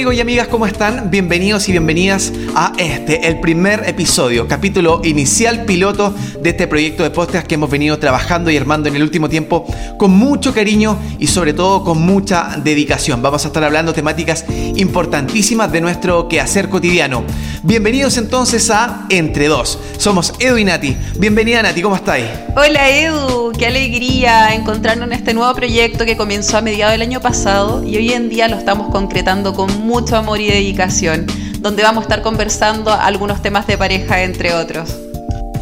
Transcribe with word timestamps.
amigos 0.00 0.14
y 0.14 0.20
amigas, 0.22 0.48
¿cómo 0.48 0.64
están? 0.64 1.10
Bienvenidos 1.10 1.68
y 1.68 1.72
bienvenidas 1.72 2.32
a 2.54 2.72
este, 2.78 3.28
el 3.28 3.38
primer 3.38 3.86
episodio, 3.86 4.48
capítulo 4.48 5.02
inicial 5.04 5.66
piloto 5.66 6.14
de 6.40 6.48
este 6.48 6.66
proyecto 6.66 7.02
de 7.02 7.10
podcast 7.10 7.46
que 7.46 7.56
hemos 7.56 7.68
venido 7.68 7.98
trabajando 7.98 8.50
y 8.50 8.56
armando 8.56 8.88
en 8.88 8.96
el 8.96 9.02
último 9.02 9.28
tiempo 9.28 9.66
con 9.98 10.12
mucho 10.12 10.54
cariño 10.54 10.98
y 11.18 11.26
sobre 11.26 11.52
todo 11.52 11.84
con 11.84 12.00
mucha 12.00 12.56
dedicación. 12.64 13.20
Vamos 13.20 13.44
a 13.44 13.48
estar 13.48 13.62
hablando 13.62 13.92
temáticas 13.92 14.46
importantísimas 14.74 15.70
de 15.70 15.82
nuestro 15.82 16.28
quehacer 16.28 16.70
cotidiano. 16.70 17.22
Bienvenidos 17.62 18.16
entonces 18.16 18.70
a 18.70 19.04
Entre 19.10 19.48
Dos. 19.48 19.78
Somos 19.98 20.32
Edu 20.38 20.56
y 20.56 20.64
Nati. 20.64 20.96
Bienvenida 21.18 21.62
Nati, 21.62 21.82
¿cómo 21.82 21.96
estáis? 21.96 22.24
Hola 22.56 22.88
Edu, 22.88 23.52
qué 23.52 23.66
alegría 23.66 24.54
encontrarnos 24.54 25.08
en 25.08 25.12
este 25.12 25.34
nuevo 25.34 25.54
proyecto 25.54 26.06
que 26.06 26.16
comenzó 26.16 26.56
a 26.56 26.62
mediados 26.62 26.92
del 26.92 27.02
año 27.02 27.20
pasado 27.20 27.84
y 27.84 27.98
hoy 27.98 28.14
en 28.14 28.30
día 28.30 28.48
lo 28.48 28.56
estamos 28.56 28.90
concretando 28.90 29.52
con 29.52 29.89
mucho 29.90 30.16
amor 30.16 30.40
y 30.40 30.46
dedicación, 30.46 31.26
donde 31.58 31.82
vamos 31.82 32.02
a 32.02 32.04
estar 32.04 32.22
conversando 32.22 32.92
algunos 32.92 33.42
temas 33.42 33.66
de 33.66 33.76
pareja 33.76 34.22
entre 34.22 34.54
otros. 34.54 34.94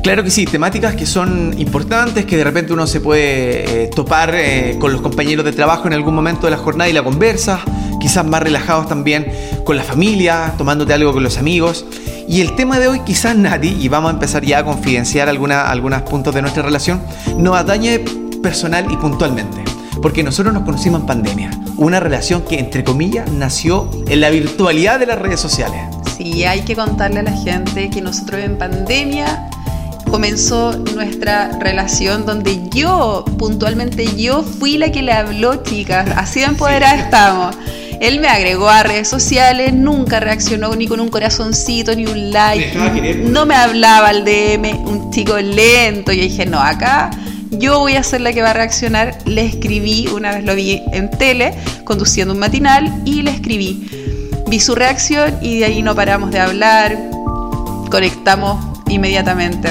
Claro 0.02 0.22
que 0.22 0.30
sí, 0.30 0.44
temáticas 0.44 0.94
que 0.94 1.06
son 1.06 1.54
importantes, 1.58 2.26
que 2.26 2.36
de 2.36 2.44
repente 2.44 2.74
uno 2.74 2.86
se 2.86 3.00
puede 3.00 3.84
eh, 3.84 3.86
topar 3.88 4.34
eh, 4.34 4.76
con 4.78 4.92
los 4.92 5.00
compañeros 5.00 5.46
de 5.46 5.52
trabajo 5.52 5.86
en 5.86 5.94
algún 5.94 6.14
momento 6.14 6.46
de 6.46 6.50
la 6.50 6.58
jornada 6.58 6.90
y 6.90 6.92
la 6.92 7.02
conversa, 7.02 7.60
quizás 7.98 8.26
más 8.26 8.42
relajados 8.42 8.86
también 8.86 9.32
con 9.64 9.78
la 9.78 9.82
familia, 9.82 10.52
tomándote 10.58 10.92
algo 10.92 11.14
con 11.14 11.22
los 11.22 11.38
amigos. 11.38 11.86
Y 12.28 12.42
el 12.42 12.54
tema 12.54 12.78
de 12.78 12.88
hoy 12.88 13.00
quizás 13.00 13.34
nadie, 13.48 13.70
y 13.70 13.88
vamos 13.88 14.10
a 14.10 14.12
empezar 14.12 14.44
ya 14.44 14.58
a 14.58 14.64
confidenciar 14.64 15.30
algunos 15.30 16.02
puntos 16.02 16.34
de 16.34 16.42
nuestra 16.42 16.62
relación, 16.62 17.02
nos 17.38 17.56
atañe 17.56 18.04
personal 18.42 18.92
y 18.92 18.96
puntualmente. 18.98 19.67
Porque 20.02 20.22
nosotros 20.22 20.54
nos 20.54 20.64
conocimos 20.64 21.00
en 21.00 21.06
pandemia, 21.06 21.50
una 21.76 22.00
relación 22.00 22.42
que 22.42 22.58
entre 22.58 22.84
comillas 22.84 23.30
nació 23.32 23.90
en 24.06 24.20
la 24.20 24.30
virtualidad 24.30 24.98
de 24.98 25.06
las 25.06 25.18
redes 25.18 25.40
sociales. 25.40 25.80
Sí, 26.16 26.44
hay 26.44 26.62
que 26.62 26.74
contarle 26.76 27.20
a 27.20 27.22
la 27.22 27.32
gente 27.32 27.90
que 27.90 28.00
nosotros 28.00 28.42
en 28.42 28.58
pandemia 28.58 29.48
comenzó 30.10 30.76
nuestra 30.94 31.58
relación 31.58 32.26
donde 32.26 32.68
yo, 32.70 33.24
puntualmente 33.38 34.16
yo, 34.16 34.42
fui 34.42 34.78
la 34.78 34.90
que 34.90 35.02
le 35.02 35.12
habló, 35.12 35.62
chicas. 35.62 36.08
Así 36.16 36.40
de 36.40 36.46
empoderada 36.46 36.94
estamos. 36.96 37.56
Él 38.00 38.20
me 38.20 38.28
agregó 38.28 38.68
a 38.68 38.84
redes 38.84 39.08
sociales, 39.08 39.72
nunca 39.72 40.20
reaccionó 40.20 40.74
ni 40.76 40.86
con 40.86 41.00
un 41.00 41.08
corazoncito, 41.08 41.94
ni 41.96 42.06
un 42.06 42.30
like. 42.30 43.24
No 43.24 43.44
me 43.44 43.56
hablaba 43.56 44.08
al 44.08 44.24
DM, 44.24 44.86
un 44.86 45.10
chico 45.10 45.36
lento. 45.36 46.12
Yo 46.12 46.22
dije, 46.22 46.46
no, 46.46 46.60
acá 46.60 47.10
yo 47.50 47.78
voy 47.78 47.94
a 47.94 48.02
ser 48.02 48.20
la 48.20 48.32
que 48.32 48.42
va 48.42 48.50
a 48.50 48.54
reaccionar. 48.54 49.18
Le 49.24 49.44
escribí, 49.44 50.08
una 50.08 50.32
vez 50.32 50.44
lo 50.44 50.54
vi 50.54 50.82
en 50.92 51.10
tele, 51.10 51.54
conduciendo 51.84 52.34
un 52.34 52.40
matinal, 52.40 53.02
y 53.04 53.22
le 53.22 53.30
escribí. 53.30 53.88
Vi 54.48 54.60
su 54.60 54.74
reacción 54.74 55.34
y 55.42 55.58
de 55.58 55.66
ahí 55.66 55.82
no 55.82 55.94
paramos 55.94 56.30
de 56.30 56.38
hablar, 56.38 56.96
conectamos 57.90 58.64
inmediatamente. 58.88 59.70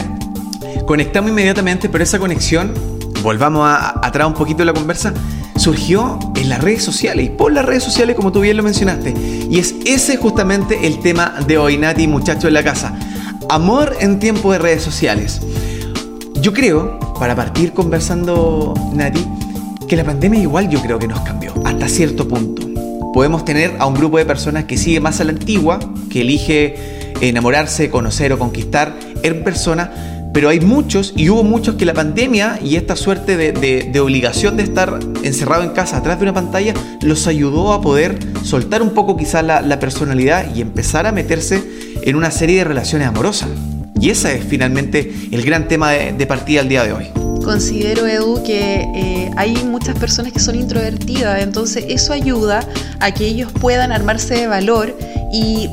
Conectamos 0.86 1.32
inmediatamente, 1.32 1.90
pero 1.90 2.04
esa 2.04 2.20
conexión, 2.20 2.74
volvamos 3.24 3.68
a, 3.68 4.06
atrás 4.06 4.28
un 4.28 4.34
poquito 4.34 4.60
de 4.60 4.66
la 4.66 4.74
conversa, 4.74 5.14
surgió 5.56 6.20
en 6.36 6.50
las 6.50 6.62
redes 6.62 6.84
sociales 6.84 7.26
y 7.26 7.30
por 7.30 7.52
las 7.52 7.66
redes 7.66 7.84
sociales, 7.84 8.16
como 8.16 8.32
tú 8.32 8.42
bien 8.42 8.56
lo 8.56 8.64
mencionaste. 8.64 9.14
Y 9.50 9.58
es 9.60 9.76
ese 9.86 10.18
justamente 10.18 10.86
el 10.86 11.00
tema 11.00 11.34
de 11.48 11.58
hoy, 11.58 11.78
Nati, 11.78 12.08
muchachos 12.08 12.46
en 12.46 12.54
la 12.54 12.64
casa. 12.64 12.94
Amor 13.50 13.96
en 14.00 14.20
tiempo 14.20 14.52
de 14.52 14.60
redes 14.60 14.84
sociales. 14.84 15.42
Yo 16.42 16.54
creo, 16.54 17.00
para 17.20 17.36
partir 17.36 17.74
conversando, 17.74 18.74
Nati, 18.94 19.26
que 19.88 19.96
la 19.96 20.04
pandemia 20.04 20.40
igual 20.40 20.70
yo 20.70 20.82
creo 20.82 21.00
que 21.00 21.08
nos 21.08 21.22
cambió, 21.22 21.54
hasta 21.66 21.90
cierto 21.90 22.28
punto. 22.28 22.68
Podemos 23.14 23.44
tener 23.44 23.76
a 23.80 23.88
un 23.88 23.96
grupo 23.96 24.18
de 24.18 24.26
personas 24.26 24.66
que 24.66 24.78
sigue 24.78 25.00
más 25.00 25.20
a 25.20 25.24
la 25.24 25.32
antigua, 25.32 25.80
que 26.12 26.22
elige 26.22 26.76
enamorarse, 27.22 27.90
conocer 27.90 28.32
o 28.34 28.40
conquistar 28.40 28.94
en 29.24 29.44
persona, 29.44 30.30
pero 30.34 30.50
hay 30.50 30.60
muchos 30.60 31.14
y 31.16 31.30
hubo 31.30 31.44
muchos 31.44 31.76
que 31.76 31.86
la 31.86 31.96
pandemia 31.96 32.60
y 32.64 32.76
esta 32.76 32.96
suerte 32.96 33.36
de, 33.38 34.00
obligación 34.00 34.56
de 34.56 34.64
estar 34.64 35.00
encerrado 35.24 35.64
en 35.64 35.70
casa 35.70 35.98
atrás 35.98 36.20
de 36.20 36.24
una 36.24 36.34
pantalla 36.36 36.76
los 37.02 37.26
ayudó 37.26 37.74
a 37.74 37.82
poder 37.82 38.20
soltar 38.44 38.84
un 38.84 38.92
poco 38.92 39.18
quizás 39.18 39.44
la, 39.44 39.80
personalidad 39.80 40.54
y 40.54 40.62
empezar 40.62 41.08
a 41.08 41.12
meterse 41.12 41.64
en 42.04 42.16
una 42.16 42.30
serie 42.30 42.60
de 42.60 42.64
relaciones 42.66 43.08
amorosas. 43.08 43.50
Y 44.00 44.10
ese 44.10 44.36
es 44.36 44.46
finalmente 44.46 45.12
el 45.32 45.44
gran 45.44 45.68
tema 45.68 45.92
de, 45.92 46.28
partida 46.28 46.62
al 46.62 46.70
día 46.70 46.84
de 46.84 46.94
hoy. 46.94 47.06
Considero, 47.44 48.06
Edu, 48.06 48.44
que 48.44 48.82
eh, 48.96 49.32
hay 49.38 49.56
muchas 49.64 49.98
personas 49.98 50.34
que 50.34 50.40
son 50.40 50.56
introvertidas, 50.56 51.42
entonces 51.42 51.86
eso 51.88 52.12
ayuda 52.12 52.68
a 53.00 53.12
que 53.12 53.26
ellos 53.26 53.52
puedan 53.54 53.92
armarse 53.92 54.36
de 54.36 54.48
valor 54.48 54.98
y 55.32 55.70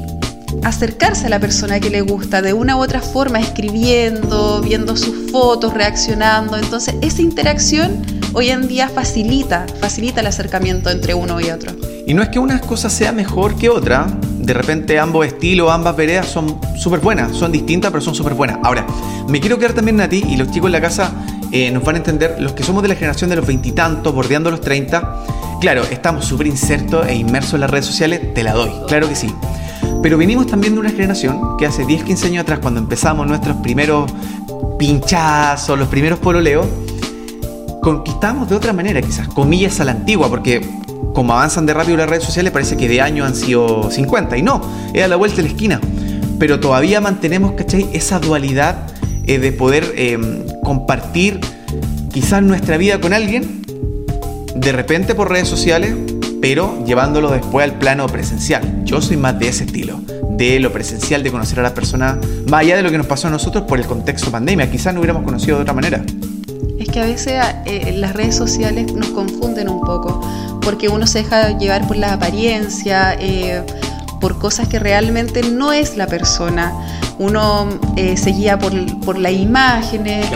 acercarse 0.62 1.26
a 1.26 1.28
la 1.28 1.40
persona 1.40 1.80
que 1.80 1.90
le 1.90 2.00
gusta 2.00 2.42
de 2.42 2.52
una 2.52 2.76
u 2.76 2.82
otra 2.82 3.00
forma, 3.00 3.40
escribiendo, 3.40 4.60
viendo 4.62 4.96
sus 4.96 5.30
fotos, 5.32 5.74
reaccionando. 5.74 6.56
Entonces, 6.56 6.94
esa 7.02 7.22
interacción 7.22 8.04
hoy 8.34 8.50
en 8.50 8.68
día 8.68 8.88
facilita, 8.88 9.66
facilita 9.80 10.20
el 10.20 10.28
acercamiento 10.28 10.90
entre 10.90 11.14
uno 11.14 11.40
y 11.40 11.50
otro. 11.50 11.72
Y 12.06 12.12
no 12.12 12.22
es 12.22 12.28
que 12.28 12.38
una 12.38 12.60
cosa 12.60 12.90
sea 12.90 13.12
mejor 13.12 13.56
que 13.56 13.70
otra, 13.70 14.06
de 14.38 14.52
repente 14.52 14.98
ambos 14.98 15.26
estilos, 15.26 15.70
ambas 15.70 15.96
veredas 15.96 16.26
son 16.26 16.60
súper 16.76 17.00
buenas, 17.00 17.34
son 17.34 17.50
distintas, 17.50 17.90
pero 17.90 18.02
son 18.02 18.14
súper 18.14 18.34
buenas. 18.34 18.58
Ahora, 18.62 18.86
me 19.26 19.40
quiero 19.40 19.58
quedar 19.58 19.72
también 19.72 20.00
a 20.02 20.08
ti 20.08 20.22
y 20.28 20.36
los 20.36 20.50
chicos 20.50 20.68
en 20.68 20.72
la 20.72 20.82
casa 20.82 21.12
eh, 21.50 21.70
nos 21.70 21.82
van 21.82 21.94
a 21.94 21.98
entender, 21.98 22.36
los 22.40 22.52
que 22.52 22.62
somos 22.62 22.82
de 22.82 22.88
la 22.88 22.94
generación 22.94 23.30
de 23.30 23.36
los 23.36 23.46
veintitantos, 23.46 24.14
bordeando 24.14 24.50
los 24.50 24.60
30, 24.60 25.24
claro, 25.60 25.82
estamos 25.84 26.26
súper 26.26 26.46
insertos 26.46 27.06
e 27.06 27.14
inmersos 27.14 27.54
en 27.54 27.60
las 27.60 27.70
redes 27.70 27.86
sociales, 27.86 28.34
te 28.34 28.42
la 28.42 28.52
doy, 28.52 28.70
claro 28.86 29.08
que 29.08 29.16
sí. 29.16 29.34
Pero 30.02 30.18
venimos 30.18 30.46
también 30.46 30.74
de 30.74 30.80
una 30.80 30.90
generación 30.90 31.56
que 31.56 31.64
hace 31.64 31.86
10, 31.86 32.04
15 32.04 32.26
años 32.26 32.42
atrás, 32.42 32.58
cuando 32.58 32.80
empezamos 32.80 33.26
nuestros 33.26 33.56
primeros 33.58 34.12
pinchazos, 34.78 35.78
los 35.78 35.88
primeros 35.88 36.18
pololeos, 36.18 36.66
conquistamos 37.80 38.50
de 38.50 38.56
otra 38.56 38.74
manera, 38.74 39.00
quizás, 39.00 39.28
comillas 39.28 39.80
a 39.80 39.84
la 39.84 39.92
antigua, 39.92 40.28
porque 40.28 40.83
como 41.12 41.32
avanzan 41.32 41.66
de 41.66 41.74
rápido 41.74 41.96
las 41.96 42.08
redes 42.08 42.24
sociales, 42.24 42.52
parece 42.52 42.76
que 42.76 42.88
de 42.88 43.00
año 43.00 43.24
han 43.24 43.34
sido 43.34 43.90
50, 43.90 44.36
y 44.36 44.42
no, 44.42 44.60
es 44.92 45.02
a 45.02 45.08
la 45.08 45.16
vuelta 45.16 45.36
de 45.38 45.42
la 45.42 45.48
esquina. 45.48 45.80
Pero 46.38 46.60
todavía 46.60 47.00
mantenemos, 47.00 47.52
¿cachai? 47.52 47.88
Esa 47.92 48.18
dualidad 48.18 48.86
eh, 49.26 49.38
de 49.38 49.52
poder 49.52 49.92
em, 49.96 50.44
compartir 50.62 51.40
quizás 52.12 52.42
nuestra 52.42 52.76
vida 52.76 53.00
con 53.00 53.12
alguien, 53.12 53.62
de 54.54 54.72
repente 54.72 55.14
por 55.14 55.30
redes 55.30 55.48
sociales, 55.48 55.94
pero 56.40 56.84
llevándolo 56.84 57.30
después 57.30 57.64
al 57.64 57.78
plano 57.78 58.06
presencial. 58.06 58.84
Yo 58.84 59.00
soy 59.00 59.16
más 59.16 59.38
de 59.38 59.48
ese 59.48 59.64
estilo, 59.64 60.00
de 60.30 60.60
lo 60.60 60.72
presencial, 60.72 61.22
de 61.22 61.30
conocer 61.30 61.58
a 61.60 61.62
la 61.62 61.72
persona, 61.72 62.18
más 62.50 62.60
allá 62.60 62.76
de 62.76 62.82
lo 62.82 62.90
que 62.90 62.98
nos 62.98 63.06
pasó 63.06 63.28
a 63.28 63.30
nosotros 63.30 63.64
por 63.64 63.78
el 63.78 63.86
contexto 63.86 64.30
pandemia. 64.30 64.70
Quizás 64.70 64.92
no 64.92 65.00
hubiéramos 65.00 65.24
conocido 65.24 65.56
de 65.56 65.62
otra 65.62 65.72
manera. 65.72 66.04
Es 66.78 66.88
que 66.88 67.00
a 67.00 67.06
veces 67.06 67.42
eh, 67.64 67.94
las 67.96 68.12
redes 68.12 68.36
sociales 68.36 68.92
nos 68.92 69.08
confunden 69.08 69.70
un 69.70 69.80
poco, 69.80 70.20
porque 70.64 70.88
uno 70.88 71.06
se 71.06 71.22
deja 71.22 71.56
llevar 71.58 71.86
por 71.86 71.96
la 71.96 72.14
apariencia, 72.14 73.16
eh, 73.20 73.62
por 74.20 74.38
cosas 74.38 74.68
que 74.68 74.78
realmente 74.78 75.42
no 75.42 75.72
es 75.72 75.96
la 75.96 76.06
persona 76.06 76.72
uno 77.18 77.68
eh, 77.96 78.16
se 78.16 78.30
guía 78.30 78.58
por, 78.58 78.72
por 79.00 79.18
las 79.18 79.32
imágenes 79.32 80.26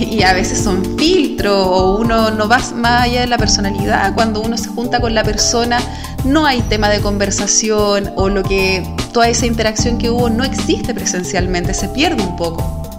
y, 0.00 0.22
a 0.22 0.32
veces 0.32 0.58
son 0.58 0.96
filtros 0.98 1.66
o 1.66 1.98
uno 1.98 2.30
no 2.30 2.48
va 2.48 2.60
más 2.74 3.02
allá 3.02 3.22
de 3.22 3.26
la 3.26 3.38
personalidad. 3.38 4.14
Cuando 4.14 4.40
uno 4.40 4.56
se 4.56 4.68
junta 4.68 5.00
con 5.00 5.14
la 5.14 5.24
persona 5.24 5.80
no 6.24 6.46
hay 6.46 6.60
tema 6.62 6.88
de 6.88 7.00
conversación 7.00 8.12
o 8.16 8.28
lo 8.28 8.42
que 8.42 8.82
toda 9.12 9.28
esa 9.28 9.46
interacción 9.46 9.98
que 9.98 10.10
hubo 10.10 10.30
no 10.30 10.44
existe 10.44 10.94
presencialmente, 10.94 11.74
se 11.74 11.88
pierde 11.88 12.22
un 12.22 12.36
poco. 12.36 12.92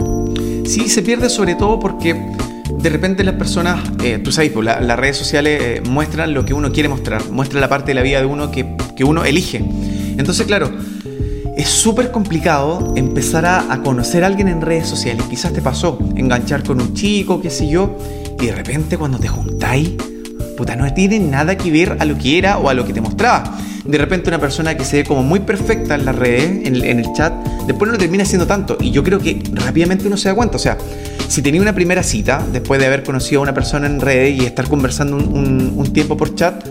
Sí, 0.65 0.89
se 0.89 1.01
pierde 1.01 1.29
sobre 1.29 1.55
todo 1.55 1.79
porque 1.79 2.35
de 2.79 2.89
repente 2.89 3.23
las 3.23 3.35
personas, 3.35 3.79
eh, 4.03 4.19
tú 4.23 4.31
sabes, 4.31 4.51
pues, 4.51 4.65
las 4.65 4.99
redes 4.99 5.17
sociales 5.17 5.61
eh, 5.61 5.81
muestran 5.87 6.33
lo 6.33 6.45
que 6.45 6.53
uno 6.53 6.71
quiere 6.71 6.89
mostrar, 6.89 7.29
muestran 7.29 7.61
la 7.61 7.69
parte 7.69 7.91
de 7.91 7.95
la 7.95 8.01
vida 8.01 8.19
de 8.19 8.25
uno 8.25 8.51
que, 8.51 8.75
que 8.95 9.03
uno 9.03 9.23
elige. 9.23 9.63
Entonces, 10.17 10.45
claro, 10.45 10.71
es 11.55 11.67
súper 11.67 12.11
complicado 12.11 12.93
empezar 12.95 13.45
a, 13.45 13.81
conocer 13.83 14.23
a 14.23 14.27
alguien 14.27 14.47
en 14.47 14.61
redes 14.61 14.87
sociales. 14.87 15.23
Quizás 15.29 15.53
te 15.53 15.61
pasó 15.61 15.99
enganchar 16.15 16.63
con 16.63 16.81
un 16.81 16.93
chico, 16.93 17.41
qué 17.41 17.49
sé 17.49 17.67
yo, 17.67 17.97
y 18.39 18.47
de 18.47 18.51
repente 18.53 18.97
cuando 18.97 19.19
te 19.19 19.27
juntáis, 19.27 19.91
no 20.65 20.93
tiene 20.93 21.19
nada 21.19 21.55
que 21.57 21.71
ver 21.71 21.97
a 21.99 22.05
lo 22.05 22.17
que 22.17 22.37
era 22.37 22.57
o 22.57 22.69
a 22.69 22.73
lo 22.73 22.85
que 22.85 22.93
te 22.93 23.01
mostraba. 23.01 23.57
De 23.85 23.97
repente 23.97 24.29
una 24.29 24.39
persona 24.39 24.75
que 24.75 24.85
se 24.85 24.97
ve 24.97 25.03
como 25.03 25.23
muy 25.23 25.39
perfecta 25.39 25.95
en 25.95 26.05
las 26.05 26.15
redes, 26.15 26.67
en, 26.67 26.99
el 26.99 27.13
chat, 27.13 27.33
después 27.65 27.87
no 27.87 27.93
lo 27.93 27.97
termina 27.97 28.25
siendo 28.25 28.47
tanto. 28.47 28.77
Y 28.79 28.91
yo 28.91 29.03
creo 29.03 29.19
que 29.19 29.41
rápidamente 29.53 30.07
uno 30.07 30.17
se 30.17 30.29
da 30.29 30.35
cuenta. 30.35 30.57
O 30.57 30.59
sea, 30.59 30.77
si 31.27 31.41
tenía 31.41 31.61
una 31.61 31.73
primera 31.73 32.03
cita, 32.03 32.45
después 32.51 32.79
de 32.79 32.87
haber 32.87 33.03
conocido 33.03 33.41
a 33.41 33.43
una 33.43 33.53
persona 33.53 33.87
en 33.87 33.99
redes 33.99 34.39
y 34.39 34.45
estar 34.45 34.67
conversando 34.67 35.17
un 35.17 35.93
tiempo 35.93 36.15
por 36.15 36.35
chat, 36.35 36.63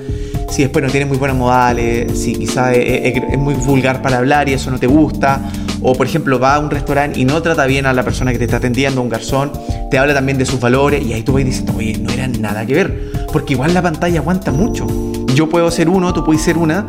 si 0.50 0.62
después 0.62 0.84
no 0.84 0.90
tiene 0.90 1.06
muy 1.06 1.16
buenos 1.16 1.36
modales, 1.36 2.18
si 2.18 2.34
quizás 2.34 2.74
es, 2.76 3.38
muy 3.38 3.54
vulgar 3.54 4.02
para 4.02 4.18
hablar 4.18 4.48
y 4.48 4.54
eso 4.54 4.70
no 4.70 4.78
te 4.78 4.86
gusta, 4.86 5.40
o 5.80 5.94
por 5.94 6.06
ejemplo 6.06 6.38
va 6.38 6.56
a 6.56 6.58
un 6.58 6.70
restaurante 6.70 7.18
y 7.18 7.24
no 7.24 7.40
trata 7.40 7.66
bien 7.66 7.86
a 7.86 7.92
la 7.92 8.02
persona 8.02 8.32
que 8.32 8.38
te 8.38 8.44
está 8.44 8.56
atendiendo, 8.56 9.00
un 9.00 9.08
garzón, 9.08 9.52
te 9.90 9.98
habla 9.98 10.12
también 10.12 10.38
de 10.38 10.46
sus 10.46 10.60
valores 10.60 11.04
y 11.06 11.12
ahí 11.12 11.22
tú 11.22 11.32
vas 11.32 11.44
diciendo, 11.44 11.74
oye, 11.76 11.96
no 11.98 12.10
era 12.10 12.26
nada 12.28 12.66
que 12.66 12.74
ver, 12.74 13.09
porque 13.32 13.54
igual 13.54 13.74
la 13.74 13.82
pantalla 13.82 14.20
aguanta 14.20 14.52
mucho. 14.52 14.86
Yo 15.34 15.48
puedo 15.48 15.70
ser 15.70 15.88
uno, 15.88 16.12
tú 16.12 16.24
puedes 16.24 16.42
ser 16.42 16.58
una, 16.58 16.84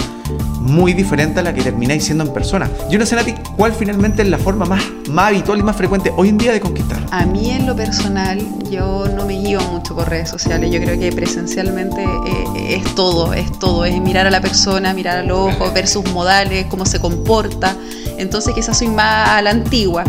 muy 0.61 0.93
diferente 0.93 1.39
a 1.39 1.43
la 1.43 1.53
que 1.53 1.61
termináis 1.61 2.05
siendo 2.05 2.23
en 2.23 2.33
persona. 2.33 2.69
Yo 2.89 2.99
no 2.99 3.05
sé, 3.05 3.15
Nati, 3.15 3.33
cuál 3.55 3.73
finalmente 3.73 4.21
es 4.21 4.29
la 4.29 4.37
forma 4.37 4.65
más, 4.65 4.83
más 5.09 5.27
habitual 5.27 5.59
y 5.59 5.63
más 5.63 5.75
frecuente 5.75 6.11
hoy 6.15 6.29
en 6.29 6.37
día 6.37 6.51
de 6.51 6.59
conquistar. 6.59 6.99
A 7.11 7.25
mí 7.25 7.49
en 7.49 7.65
lo 7.65 7.75
personal, 7.75 8.39
yo 8.69 9.05
no 9.15 9.25
me 9.25 9.33
guío 9.33 9.59
mucho 9.61 9.95
por 9.95 10.09
redes 10.09 10.29
sociales. 10.29 10.71
Yo 10.71 10.79
creo 10.79 10.99
que 10.99 11.11
presencialmente 11.11 12.03
eh, 12.03 12.75
es 12.75 12.95
todo, 12.95 13.33
es 13.33 13.51
todo. 13.59 13.85
Es 13.85 13.99
mirar 13.99 14.27
a 14.27 14.31
la 14.31 14.41
persona, 14.41 14.93
mirar 14.93 15.17
al 15.17 15.31
ojo, 15.31 15.71
ver 15.73 15.87
sus 15.87 16.09
modales, 16.11 16.67
cómo 16.67 16.85
se 16.85 16.99
comporta. 16.99 17.75
Entonces 18.17 18.53
quizás 18.53 18.77
soy 18.77 18.87
más 18.87 19.29
a 19.29 19.41
la 19.41 19.49
antigua. 19.49 20.03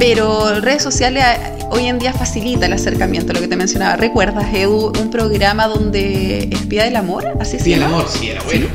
Pero 0.00 0.60
redes 0.60 0.82
sociales 0.82 1.22
hoy 1.68 1.84
en 1.84 1.98
día 1.98 2.14
facilita 2.14 2.64
el 2.64 2.72
acercamiento, 2.72 3.34
lo 3.34 3.40
que 3.40 3.48
te 3.48 3.56
mencionaba. 3.56 3.96
¿Recuerdas, 3.96 4.46
Edu, 4.54 4.92
un 4.98 5.10
programa 5.10 5.68
donde 5.68 6.48
espía 6.50 6.84
del 6.84 6.96
amor? 6.96 7.22
Así 7.38 7.58
Espía 7.58 7.76
del 7.76 7.84
amor, 7.84 8.06
sí, 8.08 8.30
era 8.30 8.42
bueno. 8.44 8.66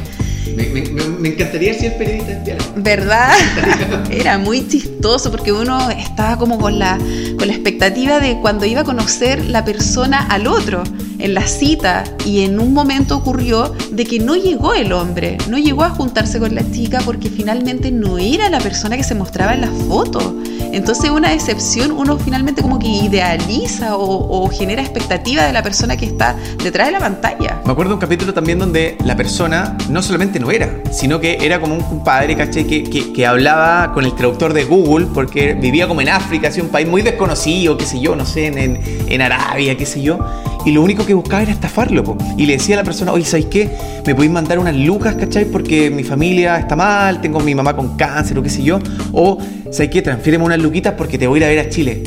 Me, 0.55 1.29
encantaría 1.29 1.73
ser 1.73 1.97
periodista 1.97 2.33
de 2.33 2.57
¿Verdad? 2.75 3.33
Era 4.11 4.37
muy 4.37 4.67
chistoso 4.67 5.31
porque 5.31 5.51
uno 5.51 5.89
estaba 5.89 6.37
como 6.37 6.59
con 6.59 6.77
la, 6.77 6.97
con 7.37 7.47
la 7.47 7.53
expectativa 7.53 8.19
de 8.19 8.39
cuando 8.39 8.65
iba 8.65 8.81
a 8.81 8.83
conocer 8.83 9.43
la 9.45 9.65
persona 9.65 10.19
al 10.27 10.45
otro 10.45 10.83
en 11.17 11.33
la 11.33 11.47
cita 11.47 12.03
y 12.23 12.43
en 12.43 12.59
un 12.59 12.73
momento 12.73 13.17
ocurrió 13.17 13.73
de 13.91 14.05
que 14.05 14.19
no 14.19 14.35
llegó 14.35 14.75
el 14.75 14.93
hombre, 14.93 15.39
no 15.49 15.57
llegó 15.57 15.83
a 15.83 15.89
juntarse 15.89 16.39
con 16.39 16.53
la 16.53 16.69
chica 16.71 17.01
porque 17.03 17.29
finalmente 17.29 17.91
no 17.91 18.19
era 18.19 18.49
la 18.49 18.59
persona 18.59 18.95
que 18.95 19.03
se 19.03 19.15
mostraba 19.15 19.55
en 19.55 19.61
la 19.61 19.71
foto. 19.87 20.37
Entonces 20.75 21.09
una 21.09 21.29
decepción 21.29 21.93
uno 21.93 22.17
finalmente 22.17 22.61
como 22.61 22.79
que 22.79 22.89
idealiza 22.89 23.95
o, 23.95 24.49
genera 24.49 24.81
expectativa 24.81 25.43
de 25.43 25.53
la 25.53 25.63
persona 25.63 25.95
que 25.95 26.05
está 26.05 26.35
detrás 26.61 26.87
de 26.87 26.91
la 26.91 26.99
pantalla. 26.99 27.61
Me 27.63 27.71
acuerdo 27.71 27.93
un 27.93 27.99
capítulo 28.01 28.33
también 28.33 28.59
donde 28.59 28.97
la 29.05 29.15
persona 29.15 29.77
no 29.89 30.03
solamente 30.03 30.37
no 30.37 30.51
era, 30.51 30.81
sino 30.91 31.21
que 31.21 31.37
era 31.39 31.61
como 31.61 31.75
un 31.75 31.81
compadre, 31.81 32.35
caché, 32.35 32.67
que, 32.67 32.83
que, 33.13 33.25
hablaba 33.25 33.93
con 33.93 34.03
el 34.03 34.13
traductor 34.15 34.51
de 34.51 34.65
Google 34.65 35.07
porque 35.13 35.53
vivía 35.53 35.87
como 35.87 36.01
en 36.01 36.09
África, 36.09 36.49
así 36.49 36.59
un 36.59 36.67
país 36.67 36.89
muy 36.89 37.01
desconocido, 37.01 37.77
qué 37.77 37.85
sé 37.85 38.01
yo, 38.01 38.17
no 38.17 38.25
sé, 38.25 38.47
en, 38.47 38.81
en 39.07 39.21
Arabia, 39.21 39.77
qué 39.77 39.85
sé 39.85 40.01
yo 40.01 40.19
y 40.65 40.71
lo 40.71 40.81
único 40.81 41.05
que 41.05 41.13
buscaba 41.13 41.43
era 41.43 41.51
estafarlo. 41.51 42.17
Y 42.37 42.45
le 42.45 42.53
decía 42.53 42.75
a 42.75 42.79
la 42.79 42.83
persona, 42.83 43.11
oye, 43.11 43.23
¿sabes 43.23 43.45
qué? 43.45 43.69
¿Me 44.05 44.15
podéis 44.15 44.31
mandar 44.31 44.59
unas 44.59 44.75
lucas, 44.75 45.15
cachai? 45.15 45.45
Porque 45.45 45.89
mi 45.89 46.03
familia 46.03 46.57
está 46.57 46.75
mal, 46.75 47.21
tengo 47.21 47.39
mi 47.39 47.53
mamá 47.53 47.75
con 47.75 47.95
cáncer 47.95 48.37
o 48.39 48.43
qué 48.43 48.49
sé 48.49 48.63
yo. 48.63 48.79
O, 49.11 49.37
¿sabes 49.71 49.89
qué? 49.89 50.01
Transfíreme 50.01 50.43
unas 50.43 50.59
luquitas 50.59 50.93
porque 50.97 51.17
te 51.17 51.27
voy 51.27 51.37
a 51.37 51.39
ir 51.39 51.45
a 51.45 51.47
ver 51.49 51.67
a 51.67 51.69
Chile. 51.69 52.03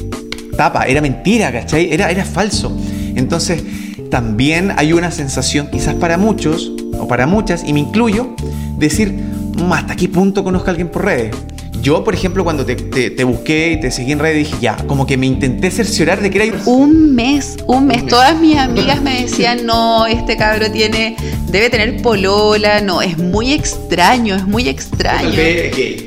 Tapa, 0.56 0.84
era 0.84 1.00
mentira, 1.00 1.52
cachai? 1.52 1.92
Era, 1.92 2.10
era 2.10 2.24
falso. 2.24 2.76
Entonces, 3.14 3.62
también 4.10 4.72
hay 4.76 4.92
una 4.92 5.10
sensación, 5.10 5.68
quizás 5.70 5.94
para 5.94 6.18
muchos, 6.18 6.72
o 6.98 7.06
para 7.06 7.26
muchas, 7.26 7.62
y 7.64 7.72
me 7.72 7.80
incluyo, 7.80 8.34
decir, 8.76 9.12
mm, 9.12 9.72
¿hasta 9.72 9.94
qué 9.94 10.08
punto 10.08 10.42
conozco 10.42 10.68
a 10.68 10.70
alguien 10.70 10.88
por 10.88 11.04
redes? 11.04 11.36
Yo, 11.80 12.04
por 12.04 12.14
ejemplo, 12.14 12.44
cuando 12.44 12.64
te, 12.64 12.76
te, 12.76 13.24
busqué 13.24 13.72
y 13.72 13.80
te 13.80 13.90
seguí 13.90 14.12
en 14.12 14.18
redes, 14.18 14.38
dije, 14.38 14.56
ya, 14.60 14.76
como 14.86 15.06
que 15.06 15.16
me 15.16 15.26
intenté 15.26 15.70
cerciorar 15.70 16.20
de 16.20 16.30
que 16.30 16.48
era... 16.48 16.58
Un 16.66 17.14
mes, 17.14 17.56
un 17.66 17.86
mes. 17.86 18.06
Todas 18.06 18.38
mis 18.38 18.56
amigas 18.56 19.00
me 19.00 19.22
decían, 19.22 19.64
no, 19.64 20.06
este 20.06 20.36
cabro 20.36 20.70
tiene, 20.70 21.16
debe 21.48 21.70
tener 21.70 22.02
polola, 22.02 22.80
no, 22.80 23.00
es 23.00 23.16
muy 23.18 23.52
extraño, 23.52 24.34
es 24.34 24.46
muy 24.46 24.68
extraño. 24.68 25.38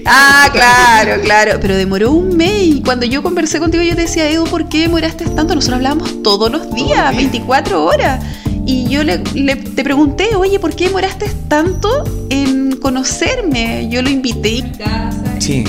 Ah, 0.06 0.50
claro, 0.52 1.22
claro. 1.22 1.60
Pero 1.62 1.76
demoró 1.76 2.12
un 2.12 2.36
mes 2.36 2.64
y 2.64 2.82
cuando 2.82 3.06
yo 3.06 3.24
conversé 3.24 3.60
contigo 3.60 3.84
yo 3.84 3.96
te 3.96 4.02
decía, 4.02 4.30
Edu, 4.30 4.46
¿por 4.46 4.68
qué 4.68 4.82
demoraste 4.82 5.26
tanto? 5.26 5.56
Nosotros 5.56 5.78
hablábamos 5.78 6.22
todos 6.24 6.52
los 6.52 6.74
días, 6.74 7.16
24 7.16 7.86
horas. 7.86 8.24
Y 8.72 8.88
yo 8.88 9.04
le, 9.04 9.18
te 9.18 9.84
pregunté, 9.84 10.34
oye, 10.38 10.58
¿por 10.58 10.74
qué 10.74 10.86
demoraste 10.86 11.30
tanto 11.50 11.90
en 12.30 12.78
conocerme? 12.78 13.90
Yo 13.90 14.02
lo 14.02 14.10
invité 14.10 14.64
a 14.64 14.78
casa 14.78 15.36
Sí. 15.40 15.66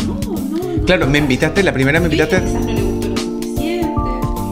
Claro, 0.87 1.09
me 1.09 1.19
invitaste, 1.19 1.65
la 1.65 1.73
primera 1.73 1.99
me 1.99 2.07
invitaste. 2.07 2.41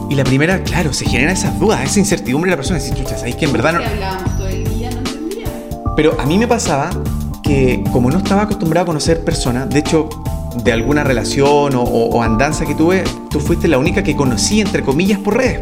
Y 0.09 0.15
la 0.15 0.25
primera, 0.25 0.61
claro, 0.63 0.91
se 0.91 1.05
generan 1.05 1.31
esas 1.31 1.57
dudas, 1.57 1.79
esa 1.81 1.99
incertidumbre 1.99 2.49
de 2.49 2.51
la 2.51 2.57
persona. 2.57 2.79
Decir, 2.79 2.93
chucha, 2.93 3.17
¿sabéis 3.17 3.37
que 3.37 3.45
en 3.45 3.53
verdad 3.53 3.71
no. 3.71 4.37
todo 4.37 4.49
el 4.49 4.65
día, 4.65 4.91
no 4.91 4.97
entendía. 4.97 5.47
Pero 5.95 6.19
a 6.19 6.25
mí 6.25 6.37
me 6.37 6.45
pasaba 6.45 6.89
que, 7.41 7.81
como 7.93 8.11
no 8.11 8.17
estaba 8.17 8.41
acostumbrado 8.41 8.83
a 8.83 8.87
conocer 8.87 9.23
personas, 9.23 9.69
de 9.69 9.79
hecho, 9.79 10.09
de 10.61 10.73
alguna 10.73 11.05
relación 11.05 11.71
o, 11.75 12.21
andanza 12.21 12.65
que 12.65 12.75
tuve, 12.75 13.05
tú 13.29 13.39
fuiste 13.39 13.69
la 13.69 13.77
única 13.77 14.03
que 14.03 14.17
conocí, 14.17 14.59
entre 14.59 14.83
comillas, 14.83 15.19
por 15.19 15.37
redes. 15.37 15.61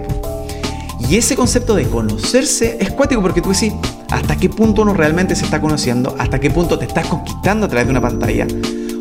Y 1.10 1.18
ese 1.18 1.36
concepto 1.36 1.74
de 1.74 1.86
conocerse 1.86 2.78
es 2.80 2.92
cuático 2.92 3.20
porque 3.24 3.42
tú 3.42 3.50
decís, 3.50 3.74
¿hasta 4.12 4.36
qué 4.36 4.48
punto 4.48 4.84
uno 4.84 4.94
realmente 4.94 5.36
se 5.36 5.44
está 5.44 5.60
conociendo? 5.60 6.16
¿Hasta 6.20 6.40
qué 6.40 6.52
punto 6.52 6.78
te 6.78 6.86
estás 6.86 7.08
conquistando 7.08 7.66
a 7.66 7.70
través 7.70 7.88
de 7.88 7.92
una 7.92 8.02
pantalla? 8.02 8.46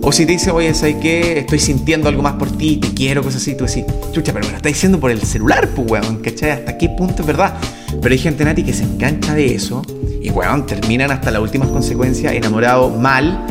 O 0.01 0.11
si 0.11 0.25
te 0.25 0.33
dice, 0.33 0.51
oye, 0.51 0.73
¿sabes 0.73 0.97
qué? 1.03 1.41
Estoy 1.41 1.59
sintiendo 1.59 2.09
algo 2.09 2.23
más 2.23 2.33
por 2.35 2.51
ti, 2.51 2.79
te 2.79 2.95
quiero, 2.95 3.23
cosas 3.23 3.43
así, 3.43 3.55
tú 3.55 3.67
decís, 3.67 3.85
chucha, 4.11 4.33
pero 4.33 4.47
me 4.47 4.53
lo 4.53 4.57
está 4.57 4.71
diciendo 4.71 4.99
por 4.99 5.11
el 5.11 5.21
celular, 5.21 5.69
pues, 5.77 5.91
weón, 5.91 6.17
¿cachai? 6.23 6.53
¿Hasta 6.53 6.79
qué 6.79 6.89
punto 6.89 7.21
es 7.21 7.27
verdad? 7.27 7.53
Pero 8.01 8.11
hay 8.11 8.19
gente, 8.19 8.43
Nati, 8.43 8.63
que 8.63 8.73
se 8.73 8.85
engancha 8.85 9.35
de 9.35 9.55
eso 9.55 9.83
y, 10.23 10.31
weón, 10.31 10.65
terminan 10.65 11.11
hasta 11.11 11.31
las 11.31 11.43
últimas 11.43 11.69
consecuencias 11.69 12.33
enamorados 12.33 12.99
mal 12.99 13.45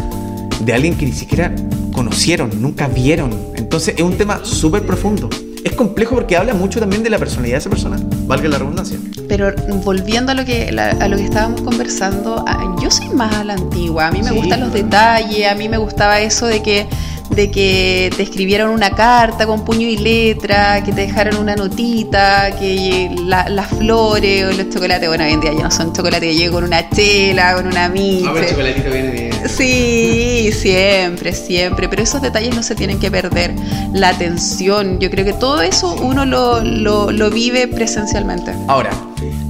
de 0.66 0.74
alguien 0.74 0.98
que 0.98 1.06
ni 1.06 1.14
siquiera 1.14 1.54
conocieron, 1.94 2.50
nunca 2.60 2.88
vieron. 2.88 3.30
Entonces 3.56 3.94
es 3.96 4.02
un 4.02 4.18
tema 4.18 4.40
súper 4.44 4.82
profundo 4.82 5.30
es 5.64 5.74
complejo 5.74 6.16
porque 6.16 6.38
habla 6.38 6.54
mucho 6.54 6.80
también 6.80 7.04
de 7.04 7.10
la 7.10 7.18
personalidad 7.18 7.56
de 7.56 7.60
esa 7.60 7.70
persona, 7.70 8.00
valga 8.26 8.50
la 8.50 8.58
redundancia. 8.58 8.98
Pero 9.28 9.54
volviendo 9.84 10.32
a 10.32 10.36
lo 10.36 10.46
que, 10.46 10.70
a 10.70 11.08
lo 11.08 11.18
que 11.18 11.24
estábamos 11.24 11.62
conversando, 11.62 12.46
yo 12.82 12.92
soy 12.92 13.10
más 13.10 13.36
a 13.36 13.44
la 13.44 13.54
antigua, 13.54 14.08
a 14.08 14.12
mí 14.12 14.22
me 14.22 14.32
gustan 14.32 14.62
los 14.62 14.74
detalles, 14.74 15.52
a 15.52 15.56
mí 15.56 15.70
me 15.70 15.78
gustaba 15.78 16.20
eso 16.20 16.48
de 16.48 16.62
que 16.62 16.88
de 17.30 17.52
que 17.52 18.10
te 18.16 18.24
escribieron 18.24 18.72
una 18.72 18.92
carta 18.92 19.46
con 19.46 19.66
puño 19.66 19.88
y 19.88 19.98
letra, 19.98 20.84
que 20.84 20.92
te 20.92 21.02
dejaron 21.02 21.38
una 21.38 21.56
notita, 21.56 22.52
que 22.58 23.12
las 23.26 23.68
flores 23.78 24.46
o 24.46 24.52
los 24.54 24.70
chocolates, 24.70 25.08
bueno, 25.08 25.26
hoy 25.26 25.34
en 25.34 25.42
día 25.42 25.54
ya 25.54 25.64
no 25.64 25.72
son 25.72 25.94
chocolates, 25.94 26.34
yo 26.34 26.40
llego 26.40 26.56
con 26.56 26.64
una 26.64 26.90
chela, 26.90 27.56
con 27.56 27.68
una 27.68 27.90
miche. 27.90 28.26
Ah, 28.28 28.40
el 28.40 28.50
chocolatito 28.50 28.90
viene 28.90 29.12
bien. 29.12 29.27
Sí, 29.48 30.52
siempre, 30.52 31.34
siempre, 31.34 31.90
pero 31.90 32.04
esos 32.04 32.22
detalles 32.22 32.56
no 32.56 32.64
se 32.64 32.76
tienen 32.76 33.00
que 33.00 33.10
perder. 33.10 33.54
La 33.94 34.10
atención, 34.10 35.00
yo 35.00 35.10
creo 35.10 35.26
que 35.26 35.34
todo 35.34 35.62
eso 35.62 35.96
uno 36.02 36.26
lo, 36.26 36.62
lo 36.62 37.30
vive 37.30 37.68
presencialmente. 37.68 38.54
Ahora, 38.68 38.92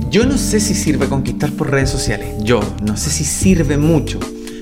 yo 0.09 0.25
no 0.25 0.37
sé 0.37 0.59
si 0.59 0.73
sirve 0.73 1.07
conquistar 1.09 1.51
por 1.51 1.69
redes 1.69 1.89
sociales, 1.89 2.29
yo 2.39 2.61
no 2.81 2.95
sé 2.95 3.09
si 3.09 3.25
sirve 3.25 3.77
mucho, 3.77 4.19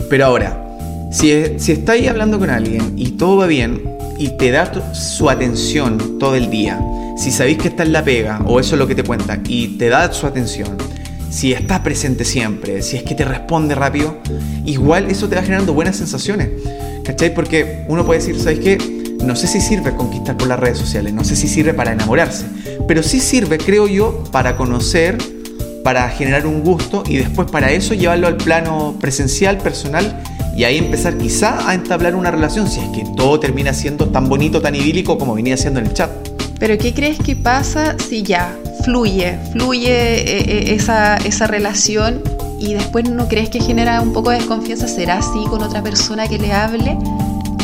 pero 0.09 0.25
ahora, 0.25 0.65
si, 1.11 1.59
si 1.59 1.71
estáis 1.71 2.09
hablando 2.09 2.39
con 2.39 2.49
alguien 2.49 2.93
y 2.97 3.11
todo 3.11 3.37
va 3.37 3.45
bien 3.45 3.81
y 4.17 4.29
te 4.37 4.51
da 4.51 4.71
su 4.93 5.29
atención 5.29 6.17
todo 6.19 6.35
el 6.35 6.49
día, 6.49 6.79
si 7.17 7.31
sabéis 7.31 7.59
que 7.59 7.67
está 7.67 7.83
en 7.83 7.93
la 7.93 8.03
pega 8.03 8.41
o 8.45 8.59
eso 8.59 8.75
es 8.75 8.79
lo 8.79 8.87
que 8.87 8.95
te 8.95 9.03
cuenta 9.03 9.39
y 9.47 9.77
te 9.77 9.89
da 9.89 10.11
su 10.11 10.25
atención, 10.25 10.77
si 11.29 11.53
está 11.53 11.83
presente 11.83 12.25
siempre, 12.25 12.81
si 12.81 12.97
es 12.97 13.03
que 13.03 13.15
te 13.15 13.25
responde 13.25 13.75
rápido, 13.75 14.17
igual 14.65 15.09
eso 15.09 15.27
te 15.27 15.35
va 15.35 15.41
generando 15.41 15.73
buenas 15.73 15.95
sensaciones. 15.97 16.49
¿Cachai? 17.03 17.33
Porque 17.33 17.85
uno 17.87 18.05
puede 18.05 18.19
decir, 18.19 18.39
¿sabes 18.39 18.59
qué? 18.59 18.77
No 19.23 19.35
sé 19.35 19.47
si 19.47 19.61
sirve 19.61 19.95
conquistar 19.95 20.37
por 20.37 20.47
las 20.47 20.59
redes 20.59 20.77
sociales, 20.77 21.13
no 21.13 21.23
sé 21.23 21.35
si 21.35 21.47
sirve 21.47 21.73
para 21.73 21.91
enamorarse, 21.91 22.45
pero 22.87 23.03
sí 23.03 23.19
sirve, 23.19 23.57
creo 23.57 23.87
yo, 23.87 24.23
para 24.31 24.55
conocer, 24.55 25.17
para 25.83 26.09
generar 26.09 26.47
un 26.47 26.63
gusto 26.63 27.03
y 27.07 27.17
después 27.17 27.49
para 27.49 27.71
eso 27.71 27.93
llevarlo 27.93 28.27
al 28.27 28.37
plano 28.37 28.95
presencial, 28.99 29.59
personal 29.59 30.21
y 30.55 30.63
ahí 30.63 30.77
empezar 30.77 31.17
quizá 31.17 31.69
a 31.69 31.73
entablar 31.75 32.15
una 32.15 32.31
relación 32.31 32.67
si 32.69 32.79
es 32.79 32.87
que 32.89 33.03
todo 33.15 33.39
termina 33.39 33.73
siendo 33.73 34.07
tan 34.07 34.29
bonito, 34.29 34.61
tan 34.61 34.73
idílico 34.73 35.17
como 35.17 35.35
venía 35.35 35.57
siendo 35.57 35.79
en 35.79 35.87
el 35.87 35.93
chat. 35.93 36.09
Pero 36.59 36.77
¿qué 36.77 36.93
crees 36.93 37.19
que 37.19 37.35
pasa 37.35 37.95
si 37.99 38.23
ya 38.23 38.57
fluye, 38.85 39.39
fluye 39.51 39.91
eh, 39.91 40.45
eh, 40.47 40.75
esa, 40.75 41.17
esa 41.17 41.47
relación 41.47 42.21
y 42.59 42.75
después 42.75 43.09
no 43.09 43.27
crees 43.27 43.49
que 43.49 43.59
genera 43.59 43.99
un 43.99 44.13
poco 44.13 44.29
de 44.29 44.37
desconfianza? 44.37 44.87
¿Será 44.87 45.17
así 45.17 45.43
con 45.49 45.61
otra 45.61 45.81
persona 45.81 46.27
que 46.27 46.37
le 46.37 46.53
hable? 46.53 46.97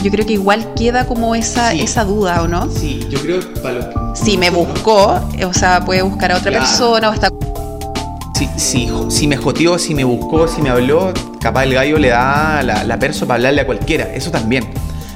Yo 0.04 0.10
creo 0.10 0.26
que 0.26 0.34
igual 0.34 0.74
queda 0.74 1.06
como 1.06 1.36
esa, 1.36 1.74
esa 1.74 2.04
duda, 2.04 2.42
¿o 2.42 2.48
no? 2.48 2.70
Sí, 2.72 3.06
yo 3.10 3.22
creo 3.22 3.40
que 3.40 3.60
para 3.60 3.76
lo 3.76 4.16
Si 4.16 4.36
me 4.38 4.50
buscó, 4.50 5.22
o 5.46 5.54
sea, 5.54 5.86
puede 5.86 6.02
buscar 6.02 6.32
a 6.32 6.38
otra 6.38 6.52
persona 6.52 7.10
o 7.10 7.14
está 7.14 7.30
si, 8.58 8.90
si, 9.10 9.28
me 9.28 9.38
joteó, 9.38 9.78
si 9.78 9.94
me 9.94 10.04
buscó, 10.04 10.48
si 10.48 10.62
me 10.62 10.70
habló, 10.70 11.14
capaz 11.40 11.64
el 11.64 11.76
gallo 11.76 12.00
le 12.00 12.10
da 12.10 12.64
la, 12.64 12.84
la 12.84 12.98
perso 12.98 13.28
para 13.28 13.36
hablarle 13.36 13.62
a 13.62 13.66
cualquiera, 13.66 14.12
eso 14.14 14.32
también. 14.32 14.71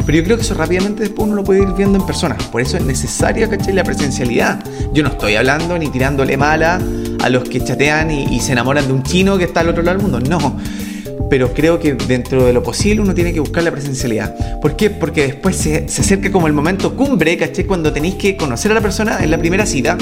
Pero 0.06 0.20
yo 0.20 0.24
creo 0.24 0.38
que 0.38 0.44
eso 0.44 0.54
rápidamente 0.54 1.04
después 1.04 1.28
uno 1.28 1.36
lo 1.36 1.44
puede 1.44 1.64
ir 1.64 1.74
viendo 1.76 1.98
en 1.98 2.06
persona. 2.06 2.38
Por 2.52 2.62
eso 2.62 2.78
es 2.78 2.86
necesaria, 2.86 3.50
¿cachai? 3.50 3.74
La 3.74 3.84
presencialidad. 3.84 4.64
Yo 4.94 5.04
no 5.04 5.10
estoy 5.10 5.36
hablando 5.36 5.78
ni 5.78 5.88
tirándole 5.88 6.38
mala 6.38 6.80
a 7.22 7.30
los 7.30 7.50
que 7.50 7.64
chatean 7.64 8.12
y, 8.12 8.40
se 8.40 8.52
enamoran 8.52 8.86
de 8.86 8.94
un 8.94 9.04
chino 9.04 9.38
que 9.38 9.46
está 9.46 9.62
al 9.62 9.70
otro 9.70 9.82
lado 9.82 9.98
del 9.98 10.08
mundo. 10.08 10.20
No. 10.30 10.60
Pero 11.28 11.54
creo 11.54 11.80
que 11.80 11.96
dentro 11.96 12.46
de 12.46 12.54
lo 12.54 12.62
posible 12.62 13.02
uno 13.02 13.16
tiene 13.16 13.34
que 13.34 13.40
buscar 13.40 13.64
la 13.64 13.72
presencialidad. 13.72 14.60
¿Por 14.62 14.76
qué? 14.76 14.92
Porque 14.92 15.24
después 15.24 15.56
se, 15.56 15.90
se 15.90 16.02
acerca 16.02 16.32
como 16.32 16.46
el 16.46 16.54
momento 16.54 16.96
cumbre, 16.96 17.36
¿cachai? 17.36 17.66
Cuando 17.66 17.92
tenéis 17.92 18.16
que 18.16 18.38
conocer 18.38 18.72
a 18.72 18.76
la 18.76 18.82
persona 18.82 19.24
en 19.24 19.32
la 19.32 19.40
primera 19.40 19.66
cita 19.66 19.98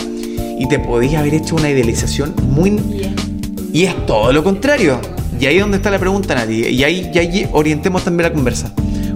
y 0.59 0.67
te 0.67 0.79
podías 0.79 1.21
haber 1.21 1.35
hecho 1.35 1.55
una 1.55 1.69
idealización 1.69 2.33
muy... 2.49 2.77
Y 3.71 3.85
es 3.85 4.05
todo 4.05 4.33
lo 4.33 4.43
contrario. 4.43 4.99
y 5.39 5.45
ahí 5.45 5.55
es 5.55 5.61
donde 5.61 5.77
está 5.77 5.89
la 5.89 5.97
pregunta, 5.97 6.35
Nati, 6.35 6.67
y 6.67 6.83
ahí, 6.83 7.09
y 7.11 7.17
ahí 7.17 7.47
orientemos 7.53 8.03
también 8.03 8.29
la 8.29 8.33
conversa. 8.33 8.73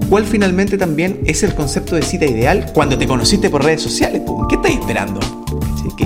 ¿Cuál 0.10 0.26
finalmente 0.26 0.78
también 0.78 1.22
es 1.26 1.44
el 1.44 1.54
concepto 1.54 1.96
de 1.96 2.02
cita 2.02 2.26
ideal 2.26 2.72
cuando 2.74 2.98
te 2.98 3.06
conociste 3.06 3.50
por 3.50 3.66
redes 3.66 3.82
sociales? 3.82 4.22
¿Qué 4.48 4.56
estás 4.56 4.72
esperando? 4.72 5.20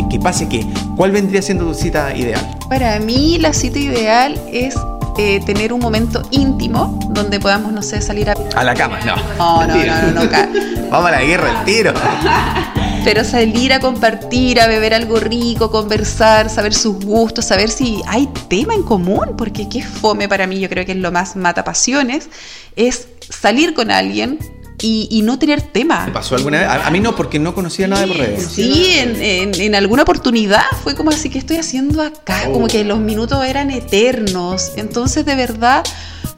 ¿Qué, 0.09 0.19
pase 0.19 0.49
qué? 0.49 0.65
¿Cuál 0.97 1.11
vendría 1.11 1.41
siendo 1.41 1.65
tu 1.65 1.75
cita 1.75 2.15
ideal? 2.15 2.57
Para 2.67 2.99
mí 2.99 3.37
la 3.37 3.53
cita 3.53 3.77
ideal 3.77 4.41
es 4.51 4.75
eh, 5.19 5.39
tener 5.45 5.71
un 5.71 5.79
momento 5.79 6.23
íntimo 6.31 6.99
donde 7.11 7.39
podamos, 7.39 7.73
no 7.73 7.83
sé, 7.83 8.01
salir 8.01 8.29
a... 8.31 8.35
A 8.55 8.63
la 8.63 8.73
cama, 8.73 8.99
no. 9.05 9.15
No, 9.37 9.67
no, 9.67 9.75
no, 9.75 10.11
no, 10.11 10.23
no, 10.23 10.31
Vamos 10.89 11.07
a 11.07 11.11
la 11.11 11.21
guerra, 11.21 11.59
el 11.59 11.65
tiro. 11.65 11.93
Pero 13.03 13.23
salir 13.23 13.73
a 13.73 13.79
compartir, 13.79 14.61
a 14.61 14.67
beber 14.67 14.93
algo 14.93 15.19
rico, 15.19 15.71
conversar, 15.71 16.49
saber 16.49 16.73
sus 16.73 17.03
gustos, 17.03 17.45
saber 17.45 17.69
si 17.69 18.01
hay 18.07 18.27
tema 18.47 18.73
en 18.73 18.83
común, 18.83 19.35
porque 19.37 19.67
qué 19.69 19.83
fome 19.83 20.27
para 20.27 20.45
mí, 20.45 20.59
yo 20.59 20.69
creo 20.69 20.85
que 20.85 20.91
es 20.91 20.97
lo 20.99 21.11
más 21.11 21.35
mata 21.35 21.63
pasiones, 21.63 22.29
es 22.75 23.07
salir 23.31 23.73
con 23.73 23.91
alguien 23.91 24.39
y, 24.83 25.21
no 25.23 25.37
tener 25.37 25.61
tema. 25.61 26.05
¿Te 26.05 26.11
pasó 26.11 26.35
alguna 26.35 26.59
vez? 26.59 26.67
A, 26.67 26.89
mí 26.89 26.99
no, 26.99 27.15
porque 27.15 27.39
no 27.39 27.53
conocía 27.53 27.87
nada 27.87 28.07
por 28.07 28.17
redes. 28.17 28.47
Sí, 28.51 28.95
en, 28.97 29.75
alguna 29.75 30.03
oportunidad 30.03 30.63
fue 30.83 30.95
como 30.95 31.11
así 31.11 31.29
que 31.29 31.39
estoy 31.39 31.57
haciendo 31.57 32.01
acá, 32.01 32.49
como 32.51 32.67
que 32.67 32.83
los 32.83 32.99
minutos 32.99 33.43
eran 33.45 33.69
eternos. 33.71 34.71
Entonces, 34.77 35.25
de 35.25 35.35
verdad, 35.35 35.83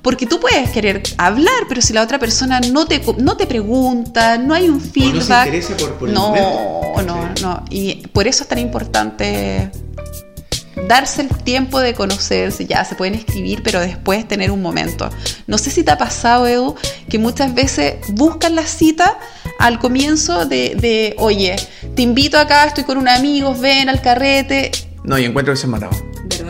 porque 0.01 0.25
tú 0.25 0.39
puedes 0.39 0.69
querer 0.71 1.03
hablar, 1.17 1.65
pero 1.69 1.81
si 1.81 1.93
la 1.93 2.01
otra 2.01 2.19
persona 2.19 2.59
no 2.59 2.85
te, 2.85 3.01
no 3.17 3.37
te 3.37 3.47
pregunta, 3.47 4.37
no 4.37 4.53
hay 4.53 4.67
un 4.67 4.81
feedback. 4.81 5.53
no 5.53 5.61
se 5.61 5.75
por, 5.75 6.09
el 6.09 6.13
No, 6.13 6.33
no, 7.05 7.29
no. 7.41 7.63
Y 7.69 8.07
por 8.07 8.27
eso 8.27 8.43
es 8.43 8.49
tan 8.49 8.59
importante 8.59 9.71
darse 10.87 11.21
el 11.21 11.29
tiempo 11.29 11.79
de 11.79 11.93
conocerse, 11.93 12.65
ya 12.65 12.83
se 12.85 12.95
pueden 12.95 13.15
escribir, 13.15 13.61
pero 13.63 13.79
después 13.79 14.27
tener 14.27 14.51
un 14.51 14.61
momento. 14.61 15.09
No 15.47 15.57
sé 15.57 15.69
si 15.69 15.83
te 15.83 15.91
ha 15.91 15.97
pasado, 15.97 16.47
Edu, 16.47 16.75
que 17.09 17.19
muchas 17.19 17.53
veces 17.53 17.95
buscan 18.09 18.55
la 18.55 18.63
cita 18.63 19.17
al 19.59 19.79
comienzo 19.79 20.45
de, 20.45 21.15
oye, 21.17 21.55
te 21.95 22.01
invito 22.01 22.37
acá, 22.37 22.65
estoy 22.65 22.83
con 22.83 22.97
un 22.97 23.07
amigo, 23.07 23.55
ven 23.55 23.89
al 23.89 24.01
carrete. 24.01 24.71
No, 25.03 25.17
y 25.17 25.25
encuentro 25.25 25.53
que 25.53 25.57
se 25.57 25.65
han 25.65 25.71
matado. 25.71 25.91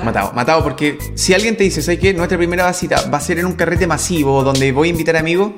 Matado, 0.04 0.34
matado, 0.34 0.64
porque 0.64 0.98
si 1.16 1.34
alguien 1.34 1.58
te 1.58 1.64
dice, 1.64 1.82
¿sabes 1.82 2.00
qué? 2.00 2.14
Nuestra 2.14 2.38
primera 2.38 2.72
cita 2.74 3.10
va 3.14 3.18
a 3.18 3.22
ser 3.22 3.40
en 3.40 3.46
un 3.46 3.54
carrete 3.54 3.88
masivo 3.88 4.44
donde 4.44 4.72
voy 4.72 4.90
a 4.90 4.92
invitar 4.92 5.16
amigos, 5.16 5.54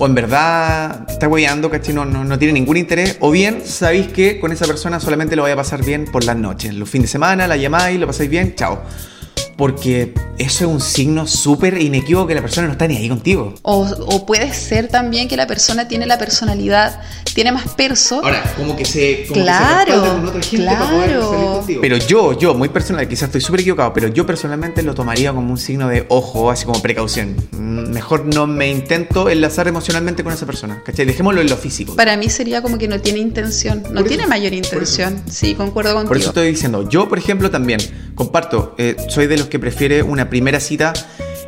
o 0.00 0.06
en 0.06 0.14
verdad 0.14 1.04
está 1.10 1.28
hueando, 1.28 1.68
¿cachai? 1.68 1.94
No, 1.94 2.06
no, 2.06 2.38
tiene 2.38 2.54
ningún 2.54 2.78
interés, 2.78 3.18
o 3.20 3.30
bien 3.30 3.60
sabéis 3.66 4.08
que 4.08 4.40
con 4.40 4.50
esa 4.50 4.64
persona 4.66 4.98
solamente 4.98 5.36
lo 5.36 5.42
voy 5.42 5.50
a 5.50 5.56
pasar 5.56 5.84
bien 5.84 6.06
por 6.06 6.24
las 6.24 6.36
noches, 6.36 6.72
los 6.72 6.88
fines 6.88 7.08
de 7.08 7.12
semana, 7.12 7.46
la 7.46 7.58
llamáis, 7.58 8.00
lo 8.00 8.06
pasáis 8.06 8.30
bien, 8.30 8.54
chao 8.54 8.82
porque 9.60 10.14
eso 10.38 10.64
es 10.64 10.70
un 10.70 10.80
signo 10.80 11.26
súper 11.26 11.82
inequívoco 11.82 12.28
que 12.28 12.34
la 12.34 12.40
persona 12.40 12.66
no 12.66 12.72
está 12.72 12.88
ni 12.88 12.96
ahí 12.96 13.10
contigo. 13.10 13.56
O, 13.60 14.24
puede 14.24 14.54
ser 14.54 14.88
también 14.88 15.28
que 15.28 15.36
la 15.36 15.46
persona 15.46 15.86
tiene 15.86 16.06
la 16.06 16.16
personalidad, 16.16 17.02
tiene 17.34 17.52
más 17.52 17.68
perso. 17.74 18.22
Ahora, 18.24 18.42
como 18.56 18.74
que 18.74 18.86
se, 18.86 19.26
claro, 19.30 20.00
con 20.00 20.28
otra 20.28 20.42
gente 20.42 20.64
claro. 20.64 20.80
para 20.80 20.90
poder 20.90 21.10
salir 21.10 21.46
contigo. 21.46 21.80
Pero 21.82 21.96
yo, 21.98 22.38
yo, 22.38 22.54
muy 22.54 22.70
personal, 22.70 23.06
quizás 23.06 23.24
estoy 23.24 23.42
súper 23.42 23.60
equivocado, 23.60 23.92
pero 23.92 24.08
yo 24.08 24.24
personalmente 24.24 24.82
lo 24.82 24.94
tomaría 24.94 25.30
como 25.30 25.50
un 25.50 25.58
signo 25.58 25.88
de 25.88 26.06
ojo, 26.08 26.50
así 26.50 26.64
como 26.64 26.80
precaución. 26.80 27.36
Mm, 27.50 27.90
mejor 27.90 28.24
no 28.24 28.46
me 28.46 28.70
intento 28.70 29.28
enlazar 29.28 29.68
emocionalmente 29.68 30.24
con 30.24 30.32
esa 30.32 30.46
persona, 30.46 30.82
¿cachai? 30.86 31.04
Dejémoslo 31.04 31.42
en 31.42 31.50
lo 31.50 31.58
físico. 31.58 31.94
Para 31.96 32.16
mí 32.16 32.30
sería 32.30 32.62
como 32.62 32.78
que 32.78 32.88
no 32.88 32.98
tiene 33.02 33.18
intención, 33.18 33.82
no 33.92 34.04
tiene 34.04 34.26
mayor 34.26 34.54
intención. 34.54 35.22
Sí, 35.30 35.54
concuerdo 35.54 35.92
contigo. 35.92 36.08
Por 36.08 36.16
eso 36.16 36.28
estoy 36.28 36.48
diciendo, 36.48 36.88
yo, 36.88 37.10
por 37.10 37.18
ejemplo, 37.18 37.50
también 37.50 37.78
comparto, 38.20 38.74
eh, 38.76 38.96
soy 39.08 39.28
de 39.28 39.38
los 39.38 39.46
que 39.46 39.58
prefiere 39.58 40.02
una 40.02 40.28
primera 40.28 40.60
cita 40.60 40.92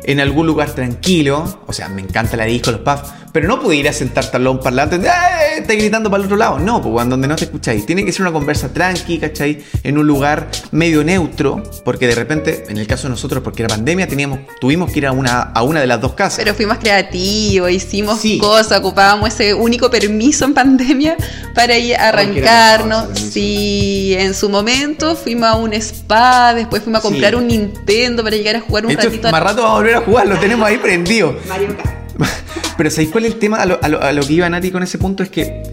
en 0.03 0.19
algún 0.19 0.47
lugar 0.47 0.71
tranquilo. 0.71 1.61
O 1.67 1.73
sea, 1.73 1.89
me 1.89 2.01
encanta 2.01 2.37
la 2.37 2.45
disco, 2.45 2.71
los 2.71 2.81
pubs. 2.81 3.23
Pero 3.33 3.47
no 3.47 3.59
pude 3.59 3.75
ir 3.75 3.89
a 3.89 3.93
sentarte 3.93 4.37
al 4.37 4.43
lado 4.43 4.57
un 4.57 4.63
parlante 4.63 4.95
¡Eh! 4.97 5.57
Está 5.57 5.73
gritando 5.73 6.09
para 6.11 6.21
el 6.21 6.25
otro 6.25 6.37
lado. 6.37 6.59
No, 6.59 6.81
pues 6.81 7.09
donde 7.09 7.27
no 7.27 7.35
te 7.35 7.45
escucháis. 7.45 7.83
Tiene 7.83 8.05
que 8.05 8.11
ser 8.11 8.21
una 8.21 8.31
conversa 8.31 8.71
tranqui, 8.71 9.17
¿cachai? 9.17 9.63
En 9.83 9.97
un 9.97 10.05
lugar 10.05 10.49
medio 10.71 11.03
neutro. 11.03 11.63
Porque 11.83 12.05
de 12.05 12.13
repente, 12.13 12.65
en 12.69 12.77
el 12.77 12.85
caso 12.85 13.03
de 13.03 13.09
nosotros, 13.09 13.41
porque 13.43 13.63
era 13.63 13.69
pandemia, 13.69 14.07
teníamos, 14.07 14.41
tuvimos 14.61 14.91
que 14.91 14.99
ir 14.99 15.07
a 15.07 15.11
una, 15.11 15.41
a 15.41 15.63
una 15.63 15.81
de 15.81 15.87
las 15.87 15.99
dos 15.99 16.13
casas. 16.13 16.37
Pero 16.37 16.53
fuimos 16.53 16.77
creativos, 16.77 17.71
hicimos 17.71 18.21
cosas, 18.39 18.79
ocupábamos 18.79 19.29
ese 19.29 19.55
único 19.55 19.89
permiso 19.89 20.45
en 20.45 20.53
pandemia 20.53 21.17
para 21.55 21.75
ir 21.75 21.95
a 21.95 22.09
arrancarnos. 22.09 23.17
Sí, 23.17 24.15
en 24.17 24.35
su 24.35 24.47
momento 24.49 25.15
fuimos 25.15 25.49
a 25.49 25.55
un 25.55 25.73
spa, 25.73 26.53
después 26.53 26.83
fuimos 26.83 26.99
a 26.99 27.01
comprar 27.01 27.35
un 27.35 27.47
Nintendo 27.47 28.23
para 28.23 28.35
llegar 28.35 28.57
a 28.57 28.61
jugar 28.61 28.85
un 28.85 28.95
ratito. 28.95 29.31
Más 29.31 29.41
rato 29.43 29.63
vamos 29.63 29.77
a 29.77 29.79
volver 29.79 29.92
a 29.95 30.01
jugar, 30.01 30.27
lo 30.27 30.37
tenemos 30.39 30.67
ahí 30.67 30.77
prendido. 30.77 31.37
Mario 31.47 31.75
Pero 32.77 32.89
¿sabéis 32.89 33.11
cuál 33.11 33.25
es 33.25 33.33
el 33.33 33.39
tema? 33.39 33.57
A 33.57 33.65
lo, 33.65 33.79
a, 33.81 34.11
lo, 34.11 34.21
que 34.25 34.33
iba 34.33 34.49
Nati 34.49 34.71
con 34.71 34.83
ese 34.83 34.97
punto 34.97 35.23
es 35.23 35.29
que 35.29 35.63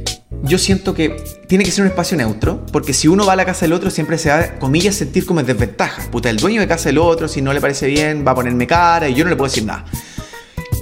yo 0.43 0.59
siento 0.59 0.95
que 0.95 1.17
tiene 1.47 1.65
que 1.65 1.71
ser 1.71 1.83
un 1.85 1.91
espacio 1.91 2.17
neutro, 2.17 2.65
porque 2.73 2.93
si 2.93 3.09
uno 3.09 3.27
va 3.27 3.35
a 3.35 3.37
la 3.37 3.45
casa 3.45 3.67
del 3.67 3.73
otro 3.73 3.91
siempre 3.91 4.19
se 4.19 4.31
va, 4.31 4.59
comillas, 4.59 4.95
sentir 4.95 5.27
como 5.27 5.41
en 5.41 5.47
desventaja. 5.47 6.11
Puta, 6.11 6.31
el 6.31 6.37
dueño 6.37 6.61
de 6.61 6.69
casa 6.69 6.89
del 6.89 6.99
otro, 6.99 7.29
si 7.29 7.43
no 7.43 7.53
le 7.53 7.61
parece 7.61 7.87
bien, 7.87 8.25
va 8.27 8.33
a 8.33 8.35
ponerme 8.35 8.67
cara 8.67 9.09
y 9.09 9.15
yo 9.15 9.25
no 9.25 9.31
le 9.31 9.37
puedo 9.37 9.51
decir 9.51 9.65
nada 9.65 9.85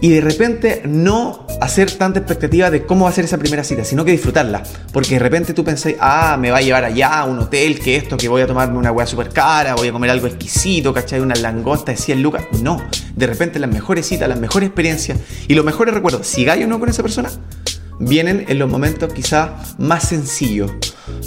y 0.01 0.11
de 0.11 0.21
repente 0.21 0.83
no 0.85 1.47
hacer 1.61 1.91
tanta 1.93 2.19
expectativa 2.19 2.71
de 2.71 2.87
cómo 2.87 3.05
va 3.05 3.11
a 3.11 3.15
ser 3.15 3.25
esa 3.25 3.39
primera 3.39 3.65
cita, 3.65 3.85
sino 3.85 4.05
que 4.05 4.13
disfrutarla. 4.13 4.63
Porque 4.93 5.15
de 5.15 5.19
repente 5.19 5.55
tú 5.55 5.65
pensás, 5.65 5.95
ah, 6.01 6.37
me 6.39 6.51
va 6.51 6.59
a 6.59 6.63
llevar 6.63 6.85
allá 6.85 7.21
a 7.21 7.25
un 7.25 7.39
hotel, 7.39 7.81
que 7.81 7.97
esto, 7.97 8.17
que 8.17 8.29
voy 8.29 8.43
a 8.43 8.47
tomarme 8.47 8.79
una 8.79 8.93
hueá 8.93 9.07
súper 9.07 9.31
cara, 9.31 9.75
voy 9.75 9.89
a 9.89 9.93
comer 9.93 10.11
algo 10.11 10.27
exquisito, 10.27 10.93
¿cachai? 10.93 11.21
Una 11.21 11.35
langosta 11.35 11.93
de 11.93 11.99
100 11.99 12.23
lucas. 12.23 12.45
No, 12.63 12.83
de 13.15 13.27
repente 13.27 13.59
las 13.59 13.71
mejores 13.71 14.07
citas, 14.07 14.29
las 14.29 14.39
mejores 14.39 14.69
experiencias 14.69 15.19
y 15.49 15.55
los 15.55 15.65
mejores 15.65 15.95
recuerdos, 15.95 16.27
si 16.27 16.45
gallo 16.45 16.67
no 16.67 16.79
con 16.79 16.89
esa 16.89 17.03
persona, 17.03 17.31
vienen 17.99 18.45
en 18.49 18.59
los 18.59 18.69
momentos 18.69 19.13
quizás 19.13 19.79
más 19.79 20.09
sencillos. 20.09 20.71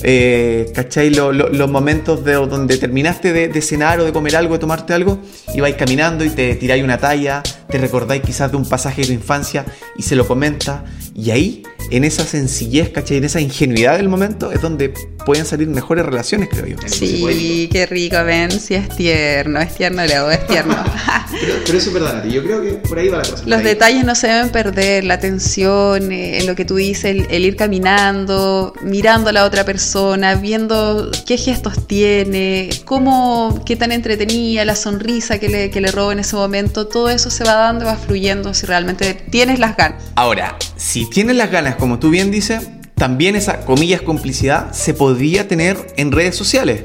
Eh, 0.04 0.72
¿Cachai? 0.76 1.10
los 1.10 1.70
momentos 1.70 2.24
de, 2.24 2.34
donde 2.34 2.78
terminaste 2.78 3.34
de, 3.34 3.62
cenar 3.62 4.00
o 4.00 4.06
de 4.06 4.14
comer 4.14 4.36
algo, 4.36 4.54
de 4.54 4.60
tomarte 4.60 4.94
algo, 4.94 5.20
y 5.54 5.60
vais 5.60 5.76
caminando 5.76 6.24
y 6.24 6.30
te 6.30 6.56
tiráis 6.56 6.84
una 6.84 6.98
talla, 6.98 7.44
te 7.68 7.78
recordáis 7.78 8.22
quizás 8.22 8.52
de 8.52 8.58
un 8.58 8.68
pasaje 8.68 9.02
de 9.02 9.08
tu 9.08 9.14
infancia 9.14 9.66
y 9.98 10.04
se 10.04 10.16
lo 10.16 10.28
comenta, 10.28 10.86
y 11.16 11.32
ahí 11.32 11.64
en 11.90 12.04
esa 12.04 12.26
sencillez, 12.26 12.90
¿cachai? 12.90 13.18
En 13.18 13.24
esa 13.24 13.42
ingenuidad 13.42 13.98
del 13.98 14.10
momento 14.10 14.52
es 14.52 14.62
donde 14.62 14.94
pueden 15.26 15.46
salir 15.46 15.68
mejores 15.68 16.06
relaciones, 16.06 16.50
creo 16.50 16.66
yo. 16.66 16.78
Sí, 16.88 17.70
qué 17.72 17.86
rico, 17.86 18.24
ven, 18.24 18.52
si 18.52 18.76
es 18.76 18.90
tierno, 18.90 19.60
es 19.60 19.76
tierno, 19.76 20.06
Leo, 20.06 20.30
es 20.32 20.46
tierno. 20.48 20.76
pero, 21.66 21.78
eso 21.78 21.90
es 21.90 21.94
verdad, 21.94 22.24
yo 22.26 22.44
creo 22.44 22.62
que 22.62 22.74
por 22.74 22.98
ahí 22.98 23.10
va 23.10 23.18
la 23.18 23.24
cosa. 23.24 23.44
Los 23.46 23.64
detalles 23.64 24.06
no 24.06 24.16
se 24.16 24.28
deben 24.28 24.50
perder, 24.50 25.04
la 25.04 25.16
atención, 25.16 26.12
eh, 26.12 26.40
en 26.40 26.48
lo 26.48 26.56
que 26.56 26.66
tú 26.66 26.76
dices, 26.76 27.26
el, 27.30 27.46
ir 27.46 27.56
caminando, 27.56 28.74
mirando 28.82 29.30
a 29.30 29.34
la 29.34 29.46
otra 29.46 29.64
persona, 29.64 30.36
viendo 30.36 31.12
qué 31.26 31.38
gestos 31.38 31.88
tiene, 31.88 32.70
cómo, 32.86 33.64
qué 33.66 33.76
tan 33.76 33.92
entretenida, 33.92 34.66
la 34.66 34.76
sonrisa 34.76 35.40
que 35.40 35.50
le, 35.50 35.70
que 35.70 35.82
le 35.82 35.92
roba 35.92 36.14
en 36.14 36.20
ese 36.20 36.36
momento, 36.36 36.88
todo 36.88 37.10
eso 37.10 37.30
se 37.30 37.44
va 37.44 37.54
dando, 37.56 37.86
va 37.86 37.96
fluyendo 37.96 38.54
si 38.54 38.66
realmente 38.66 39.14
tienes 39.30 39.60
las 39.60 39.78
ganas. 39.78 40.04
Ahora, 40.16 40.58
si 40.76 41.10
tienes 41.10 41.36
las 41.36 41.52
ganas, 41.52 41.71
como 41.76 42.00
tú 42.00 42.10
bien 42.10 42.32
dices, 42.32 42.70
también 42.96 43.36
esa, 43.36 43.66
comillas, 43.66 44.02
complicidad 44.02 44.74
se 44.74 44.94
podría 44.94 45.48
tener 45.48 45.78
en 45.98 46.12
redes 46.12 46.36
sociales. 46.36 46.84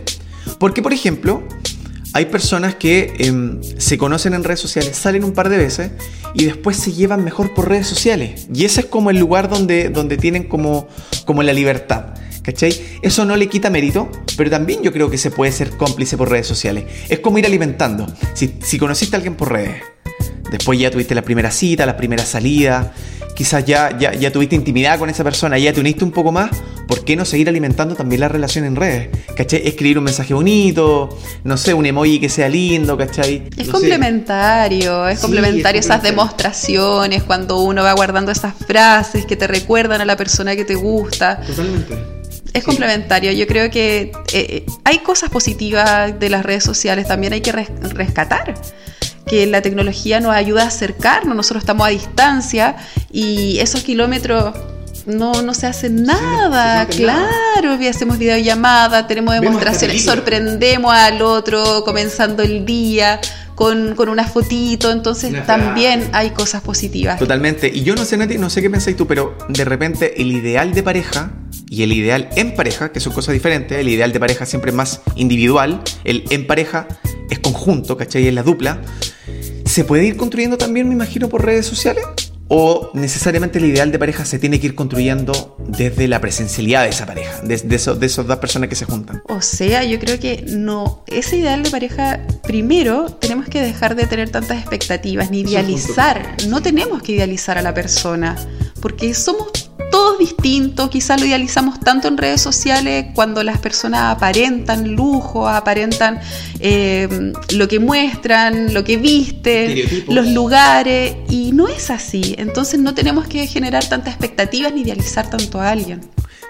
Porque, 0.59 0.83
por 0.83 0.93
ejemplo, 0.93 1.43
hay 2.15 2.25
personas 2.25 2.75
que 2.75 3.13
em, 3.19 3.61
se 3.77 3.99
conocen 3.99 4.33
en 4.33 4.43
redes 4.43 4.61
sociales, 4.61 4.97
salen 4.97 5.25
un 5.25 5.33
par 5.33 5.51
de 5.51 5.59
veces 5.59 5.91
y 6.33 6.47
después 6.47 6.79
se 6.79 6.93
llevan 6.93 7.23
mejor 7.23 7.53
por 7.53 7.69
redes 7.69 7.87
sociales. 7.87 8.47
Y 8.55 8.65
ese 8.65 8.81
es 8.81 8.87
como 8.87 9.11
el 9.11 9.19
lugar 9.19 9.51
donde, 9.51 9.91
donde 9.91 10.17
tienen 10.17 10.45
como, 10.45 10.89
como 11.27 11.43
la 11.43 11.53
libertad. 11.53 12.15
¿Cachai? 12.43 12.75
Eso 13.03 13.27
no 13.27 13.37
le 13.37 13.49
quita 13.49 13.69
mérito, 13.69 14.09
pero 14.39 14.49
también 14.49 14.81
yo 14.83 14.93
creo 14.93 15.11
que 15.11 15.19
se 15.19 15.31
puede 15.31 15.53
ser 15.53 15.77
cómplice 15.77 16.17
por 16.17 16.31
redes 16.31 16.47
sociales. 16.47 16.85
Es 17.11 17.19
como 17.19 17.37
ir 17.37 17.45
alimentando. 17.45 18.07
Si, 18.33 18.55
si 18.63 18.79
conociste 18.79 19.17
a 19.17 19.19
alguien 19.19 19.35
por 19.35 19.53
redes, 19.53 19.83
después 20.51 20.79
ya 20.79 20.91
tuviste 20.91 21.15
la 21.15 21.23
primera 21.23 21.51
cita, 21.51 21.85
la 21.85 21.97
primera 21.99 22.25
salida, 22.25 22.95
quizás 23.37 23.65
ya, 23.65 23.97
ya, 23.97 24.15
ya, 24.15 24.33
tuviste 24.33 24.57
intimidad 24.57 24.99
con 24.99 25.11
esa 25.11 25.23
persona, 25.23 25.59
ya 25.59 25.73
te 25.73 25.79
uniste 25.79 26.03
un 26.03 26.11
poco 26.11 26.33
más, 26.33 26.51
¿por 26.89 27.05
qué 27.05 27.15
no 27.15 27.25
seguir 27.25 27.49
alimentando 27.49 27.95
también 27.95 28.23
la 28.23 28.29
relación 28.29 28.65
en 28.65 28.75
redes? 28.75 29.11
¿Cachai? 29.37 29.63
Escribir 29.65 29.99
un 29.99 30.05
mensaje 30.05 30.33
bonito, 30.33 31.17
no 31.45 31.57
sé, 31.57 31.75
un 31.75 31.85
emoji 31.85 32.19
que 32.19 32.31
sea 32.31 32.49
lindo, 32.49 32.97
¿cachai? 32.97 33.49
Es 33.57 33.69
complementario, 33.69 35.07
es 35.07 35.21
complementario 35.21 35.79
esas 35.79 36.03
demostraciones, 36.03 37.23
cuando 37.23 37.61
uno 37.61 37.85
va 37.85 37.93
guardando 37.93 38.33
esas 38.33 38.55
frases 38.67 39.27
que 39.27 39.37
te 39.37 39.47
recuerdan 39.47 40.01
a 40.01 40.07
la 40.07 40.17
persona 40.17 40.57
que 40.57 40.65
te 40.65 40.75
gusta. 40.75 41.41
Totalmente. 41.43 41.95
Es 42.55 42.65
complementario. 42.65 43.33
Yo 43.33 43.47
creo 43.47 43.71
que 43.71 44.01
eh, 44.01 44.13
eh, 44.33 44.67
hay 44.85 45.01
cosas 45.01 45.29
positivas 45.29 46.19
de 46.19 46.31
las 46.31 46.43
redes 46.43 46.65
sociales, 46.65 47.07
también 47.07 47.35
hay 47.35 47.43
que 47.43 47.53
rescatar 47.53 48.55
que 49.27 49.47
la 49.47 49.61
tecnología 49.61 50.21
nos 50.21 50.33
ayuda 50.35 50.63
a 50.63 50.67
acercarnos, 50.69 51.37
nosotros 51.37 51.63
estamos 51.63 51.87
a 51.87 51.91
distancia 51.91 52.77
y 53.11 53.59
esos 53.59 53.83
kilómetros 53.83 54.55
no, 55.07 55.43
no 55.43 55.55
se 55.55 55.67
hace 55.67 55.89
nada, 55.91 56.87
claro, 56.87 57.79
hacemos 57.89 58.19
videollamada, 58.19 59.07
tenemos 59.07 59.35
demostraciones, 59.35 60.05
sorprendemos 60.05 60.93
al 60.93 61.23
otro 61.23 61.83
comenzando 61.85 62.43
el 62.43 62.65
día, 62.65 63.21
con, 63.57 63.95
con 63.95 64.11
una 64.11 64.27
fotito, 64.29 64.93
entonces 64.93 65.45
también 65.47 66.09
hay 66.13 66.31
cosas 66.31 66.63
positivas. 66.63 67.19
Totalmente. 67.19 67.71
Y 67.73 67.83
yo 67.83 67.95
no 67.97 68.05
sé, 68.05 68.17
Nati, 68.17 68.37
no 68.37 68.51
sé 68.51 68.61
qué 68.61 68.69
pensáis 68.69 68.97
tú, 68.97 69.07
pero 69.07 69.37
de 69.49 69.65
repente 69.65 70.21
el 70.21 70.31
ideal 70.31 70.75
de 70.75 70.83
pareja 70.83 71.31
y 71.69 71.83
el 71.83 71.93
ideal 71.93 72.29
en 72.37 72.55
pareja, 72.55 72.93
que 72.93 73.01
son 73.01 73.15
cosas 73.15 73.33
diferentes, 73.33 73.79
el 73.79 73.89
ideal 73.89 74.13
de 74.13 74.21
pareja 74.21 74.45
siempre 74.45 74.71
es 74.71 74.77
más 74.77 75.01
individual, 75.17 75.83
el 76.05 76.25
en 76.31 76.47
pareja 76.47 76.87
es 77.31 77.39
conjunto, 77.39 77.97
¿cachai? 77.97 78.29
Es 78.29 78.35
la 78.35 78.43
dupla. 78.43 78.83
¿Se 79.77 79.85
puede 79.85 80.07
ir 80.07 80.17
construyendo 80.17 80.57
también, 80.57 80.89
me 80.89 80.95
imagino, 80.95 81.29
por 81.29 81.45
redes 81.45 81.67
sociales? 81.67 82.03
¿O 82.49 82.89
necesariamente 82.95 83.59
el 83.59 83.67
ideal 83.67 83.93
de 83.93 83.99
pareja 83.99 84.25
se 84.25 84.39
tiene 84.39 84.59
que 84.59 84.69
ir 84.69 84.75
construyendo 84.75 85.55
desde 85.69 86.09
la 86.09 86.19
presencialidad 86.19 86.85
de 86.85 86.89
esa 86.89 87.05
pareja, 87.05 87.43
de, 87.43 87.59
de, 87.59 87.77
esos, 87.77 88.01
de 88.01 88.07
esas 88.07 88.27
dos 88.27 88.39
personas 88.39 88.71
que 88.71 88.75
se 88.75 88.87
juntan? 88.87 89.21
O 89.29 89.43
sea, 89.43 89.85
yo 89.85 90.01
creo 90.01 90.19
que 90.19 90.47
no, 90.49 91.05
ese 91.09 91.37
ideal 91.37 91.63
de 91.63 91.71
pareja, 91.71 92.27
primero 92.45 93.11
tenemos 93.21 93.51
que 93.51 93.61
dejar 93.61 93.97
de 93.97 94.07
tener 94.07 94.31
tantas 94.31 94.61
expectativas, 94.61 95.31
ni 95.31 95.41
idealizar. 95.41 96.37
No 96.49 96.63
tenemos 96.63 97.03
que 97.03 97.13
idealizar 97.13 97.59
a 97.59 97.63
la 97.63 97.75
persona, 97.75 98.35
porque 98.81 99.13
somos 99.13 99.73
todos 99.91 100.19
distintos, 100.19 100.91
quizás 100.91 101.21
lo 101.21 101.27
idealizamos 101.27 101.81
tanto 101.81 102.09
en 102.09 102.17
redes 102.17 102.41
sociales 102.41 103.07
cuando 103.15 103.43
las 103.43 103.59
personas 103.59 104.17
aparentan 104.17 104.95
lujo, 104.95 105.49
aparentan 105.49 106.21
eh, 106.61 107.33
lo 107.55 107.69
que 107.69 107.79
muestran, 107.79 108.75
lo 108.75 108.85
que 108.85 108.97
visten, 108.97 109.83
los 110.09 110.27
lugares, 110.29 111.17
y 111.29 111.53
no 111.53 111.69
es 111.69 111.91
así. 111.91 112.35
Entonces 112.39 112.81
no 112.81 112.95
tenemos 112.95 113.27
que 113.27 113.47
generar 113.47 113.89
tantas 113.89 114.15
expectativas 114.15 114.73
ni 114.73 114.83
idealizar 114.83 115.29
tanto 115.31 115.61
a 115.61 115.71
alguien. 115.71 116.01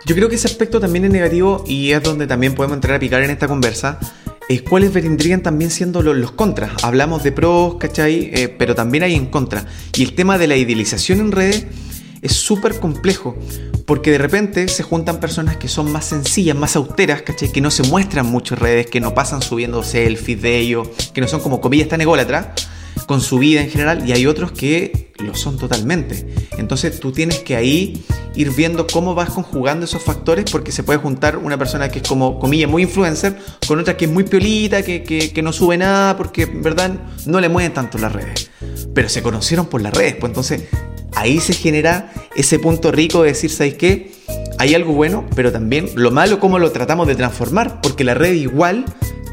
Yo 0.06 0.14
creo 0.14 0.28
que 0.28 0.36
ese 0.36 0.46
aspecto 0.46 0.78
también 0.78 1.04
es 1.04 1.10
negativo 1.10 1.64
y 1.66 1.90
es 1.90 2.02
donde 2.02 2.26
también 2.26 2.54
podemos 2.54 2.76
entrar 2.76 2.96
a 2.96 3.00
picar 3.00 3.22
en 3.22 3.30
esta 3.30 3.48
conversa. 3.48 3.98
Es 4.48 4.62
cuáles 4.62 4.92
vendrían 4.92 5.42
también 5.42 5.72
siendo 5.72 6.02
los, 6.02 6.16
los 6.16 6.30
contras. 6.30 6.84
Hablamos 6.84 7.24
de 7.24 7.32
pros, 7.32 7.74
¿cachai? 7.78 8.30
Eh, 8.32 8.48
pero 8.48 8.76
también 8.76 9.02
hay 9.02 9.14
en 9.14 9.26
contra. 9.26 9.66
Y 9.96 10.04
el 10.04 10.14
tema 10.14 10.38
de 10.38 10.46
la 10.46 10.56
idealización 10.56 11.18
en 11.18 11.32
redes 11.32 11.66
es 12.22 12.32
súper 12.32 12.78
complejo. 12.80 13.36
Porque 13.86 14.10
de 14.10 14.18
repente 14.18 14.66
se 14.68 14.82
juntan 14.82 15.20
personas 15.20 15.56
que 15.56 15.68
son 15.68 15.92
más 15.92 16.06
sencillas, 16.06 16.56
más 16.56 16.74
austeras, 16.74 17.22
¿cachai? 17.22 17.52
Que 17.52 17.60
no 17.60 17.70
se 17.70 17.84
muestran 17.84 18.26
mucho 18.26 18.54
en 18.54 18.60
redes, 18.60 18.86
que 18.86 19.00
no 19.00 19.14
pasan 19.14 19.42
subiendo 19.42 19.82
selfies 19.84 20.42
de 20.42 20.58
ellos, 20.58 20.88
que 21.14 21.20
no 21.20 21.28
son 21.28 21.40
como 21.40 21.60
comillas 21.60 21.88
tan 21.88 22.00
ególatras 22.00 22.48
con 23.06 23.20
su 23.20 23.38
vida 23.38 23.60
en 23.62 23.70
general 23.70 24.08
y 24.08 24.12
hay 24.12 24.26
otros 24.26 24.52
que 24.52 25.12
lo 25.18 25.34
son 25.34 25.58
totalmente. 25.58 26.26
Entonces 26.58 27.00
tú 27.00 27.12
tienes 27.12 27.38
que 27.38 27.56
ahí 27.56 28.04
ir 28.34 28.50
viendo 28.50 28.86
cómo 28.86 29.14
vas 29.14 29.30
conjugando 29.30 29.84
esos 29.86 30.02
factores 30.02 30.50
porque 30.50 30.72
se 30.72 30.82
puede 30.82 30.98
juntar 30.98 31.38
una 31.38 31.56
persona 31.56 31.88
que 31.88 32.00
es 32.00 32.08
como, 32.08 32.38
comillas, 32.38 32.70
muy 32.70 32.82
influencer 32.82 33.36
con 33.66 33.80
otra 33.80 33.96
que 33.96 34.04
es 34.04 34.10
muy 34.10 34.24
piolita, 34.24 34.82
que, 34.82 35.02
que, 35.02 35.42
no 35.42 35.52
sube 35.52 35.78
nada 35.78 36.16
porque 36.16 36.42
en 36.42 36.62
verdad 36.62 36.92
no 37.24 37.40
le 37.40 37.48
mueven 37.48 37.72
tanto 37.72 37.98
las 37.98 38.12
redes. 38.12 38.50
Pero 38.94 39.08
se 39.08 39.22
conocieron 39.22 39.66
por 39.66 39.80
las 39.80 39.94
redes, 39.94 40.16
pues 40.16 40.30
entonces 40.30 40.64
ahí 41.14 41.40
se 41.40 41.54
genera 41.54 42.12
ese 42.34 42.58
punto 42.58 42.92
rico 42.92 43.22
de 43.22 43.28
decir, 43.28 43.50
¿sabes 43.50 43.74
qué? 43.74 44.12
Hay 44.58 44.74
algo 44.74 44.92
bueno, 44.92 45.26
pero 45.34 45.52
también 45.52 45.88
lo 45.94 46.10
malo 46.10 46.40
cómo 46.40 46.58
lo 46.58 46.72
tratamos 46.72 47.06
de 47.06 47.14
transformar, 47.14 47.80
porque 47.80 48.04
la 48.04 48.14
red 48.14 48.34
igual 48.34 48.84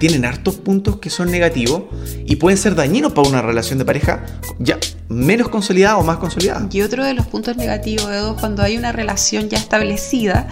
tienen 0.03 0.25
hartos 0.25 0.55
puntos 0.55 0.97
que 0.97 1.09
son 1.09 1.31
negativos 1.31 1.83
y 2.25 2.35
pueden 2.35 2.57
ser 2.57 2.75
dañinos 2.75 3.13
para 3.13 3.29
una 3.29 3.41
relación 3.41 3.79
de 3.79 3.85
pareja 3.85 4.25
ya 4.59 4.77
menos 5.07 5.47
consolidada 5.47 5.95
o 5.95 6.03
más 6.03 6.17
consolidada. 6.17 6.67
Y 6.73 6.81
otro 6.81 7.05
de 7.05 7.13
los 7.13 7.25
puntos 7.25 7.55
negativos, 7.55 8.11
Edo, 8.11 8.35
cuando 8.35 8.63
hay 8.63 8.75
una 8.75 8.91
relación 8.91 9.47
ya 9.47 9.57
establecida 9.57 10.49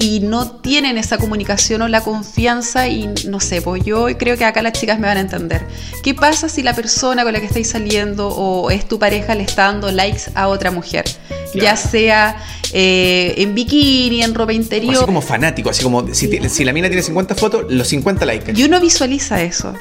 y 0.00 0.18
no 0.18 0.50
tienen 0.56 0.98
esa 0.98 1.18
comunicación 1.18 1.82
o 1.82 1.88
la 1.88 2.00
confianza 2.00 2.88
y 2.88 3.08
no 3.28 3.38
sé, 3.38 3.62
pues 3.62 3.84
yo 3.84 4.08
creo 4.18 4.36
que 4.36 4.44
acá 4.44 4.60
las 4.60 4.72
chicas 4.72 4.98
me 4.98 5.06
van 5.06 5.18
a 5.18 5.20
entender. 5.20 5.64
¿Qué 6.02 6.12
pasa 6.12 6.48
si 6.48 6.64
la 6.64 6.74
persona 6.74 7.22
con 7.22 7.32
la 7.32 7.38
que 7.38 7.46
estáis 7.46 7.68
saliendo 7.68 8.26
o 8.26 8.72
es 8.72 8.88
tu 8.88 8.98
pareja 8.98 9.36
le 9.36 9.44
está 9.44 9.66
dando 9.66 9.92
likes 9.92 10.32
a 10.34 10.48
otra 10.48 10.72
mujer? 10.72 11.04
Claro. 11.52 11.66
Ya 11.66 11.76
sea 11.76 12.36
eh, 12.72 13.34
en 13.38 13.54
bikini, 13.54 14.22
en 14.22 14.34
ropa 14.34 14.52
interior. 14.52 14.94
así 14.94 15.04
como 15.04 15.22
fanático, 15.22 15.70
así 15.70 15.82
como 15.82 16.06
si, 16.14 16.64
la 16.64 16.72
mina 16.72 16.88
tiene 16.88 17.02
50 17.02 17.34
fotos, 17.34 17.64
los 17.68 17.88
50 17.88 18.24
likes. 18.26 18.52
Y 18.54 18.62
uno 18.64 18.80
visualiza 18.80 19.42
eso. 19.42 19.74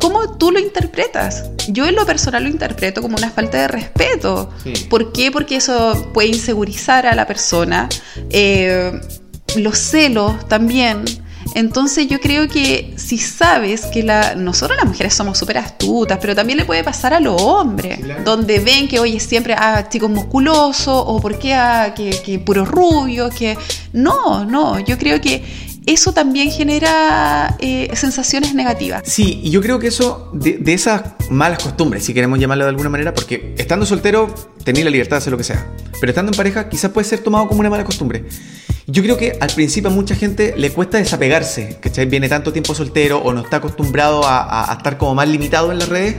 ¿Cómo 0.00 0.36
tú 0.36 0.50
lo 0.50 0.58
interpretas? 0.58 1.50
Yo 1.68 1.86
en 1.86 1.94
lo 1.94 2.06
personal 2.06 2.44
lo 2.44 2.48
interpreto 2.48 3.02
como 3.02 3.16
una 3.16 3.30
falta 3.30 3.58
de 3.58 3.68
respeto. 3.68 4.50
Sí. 4.62 4.72
¿Por 4.88 5.12
qué? 5.12 5.30
Porque 5.30 5.56
eso 5.56 6.10
puede 6.14 6.28
insegurizar 6.28 7.06
a 7.06 7.14
la 7.14 7.26
persona. 7.26 7.88
Eh, 8.30 8.92
los 9.56 9.78
celos 9.78 10.48
también. 10.48 11.04
Entonces 11.54 12.06
yo 12.08 12.20
creo 12.20 12.48
que 12.48 12.92
si 12.96 13.18
sabes 13.18 13.86
que 13.86 14.02
la, 14.02 14.34
nosotros 14.34 14.76
las 14.76 14.86
mujeres 14.86 15.14
somos 15.14 15.38
súper 15.38 15.58
astutas, 15.58 16.18
pero 16.20 16.34
también 16.34 16.58
le 16.58 16.64
puede 16.64 16.84
pasar 16.84 17.14
a 17.14 17.20
los 17.20 17.40
hombres, 17.40 17.98
Claro. 18.00 18.22
donde 18.24 18.60
ven 18.60 18.86
que 18.88 19.00
oye 19.00 19.18
siempre 19.18 19.54
ah, 19.58 19.88
chicos 19.88 20.10
musculosos 20.10 21.02
o 21.06 21.20
por 21.20 21.38
qué 21.38 21.54
ah, 21.54 21.94
que, 21.94 22.10
que 22.24 22.38
puros 22.38 22.68
rubios, 22.68 23.34
que 23.34 23.56
no, 23.92 24.44
no, 24.44 24.78
yo 24.80 24.96
creo 24.98 25.20
que 25.20 25.42
eso 25.92 26.12
también 26.12 26.50
genera 26.50 27.56
eh, 27.58 27.90
sensaciones 27.94 28.54
negativas. 28.54 29.02
Sí, 29.04 29.40
y 29.42 29.50
yo 29.50 29.60
creo 29.60 29.78
que 29.78 29.88
eso, 29.88 30.30
de, 30.32 30.60
esas 30.72 31.02
malas 31.30 31.62
costumbres, 31.62 32.04
si 32.04 32.14
queremos 32.14 32.38
llamarlo 32.38 32.64
de 32.64 32.70
alguna 32.70 32.88
manera, 32.88 33.14
porque 33.14 33.54
estando 33.58 33.86
soltero 33.86 34.32
tenéis 34.64 34.84
la 34.84 34.90
libertad 34.90 35.16
de 35.16 35.18
hacer 35.18 35.30
lo 35.30 35.36
que 35.38 35.44
sea, 35.44 35.66
pero 36.00 36.10
estando 36.10 36.30
en 36.32 36.36
pareja 36.36 36.68
quizás 36.68 36.90
puede 36.90 37.06
ser 37.06 37.20
tomado 37.20 37.48
como 37.48 37.60
una 37.60 37.70
mala 37.70 37.84
costumbre. 37.84 38.24
Yo 38.86 39.02
creo 39.02 39.18
que 39.18 39.36
al 39.40 39.50
principio 39.50 39.90
a 39.90 39.92
mucha 39.92 40.14
gente 40.14 40.54
le 40.56 40.70
cuesta 40.70 40.96
desapegarse, 40.98 41.76
¿cachai? 41.80 42.06
Viene 42.06 42.28
tanto 42.28 42.52
tiempo 42.52 42.74
soltero 42.74 43.18
o 43.18 43.32
no 43.34 43.42
está 43.42 43.56
acostumbrado 43.58 44.24
a, 44.26 44.38
a- 44.42 44.72
a 44.72 44.76
estar 44.78 44.96
como 44.96 45.14
más 45.14 45.28
limitado 45.28 45.70
en 45.72 45.78
las 45.78 45.88
redes 45.90 46.16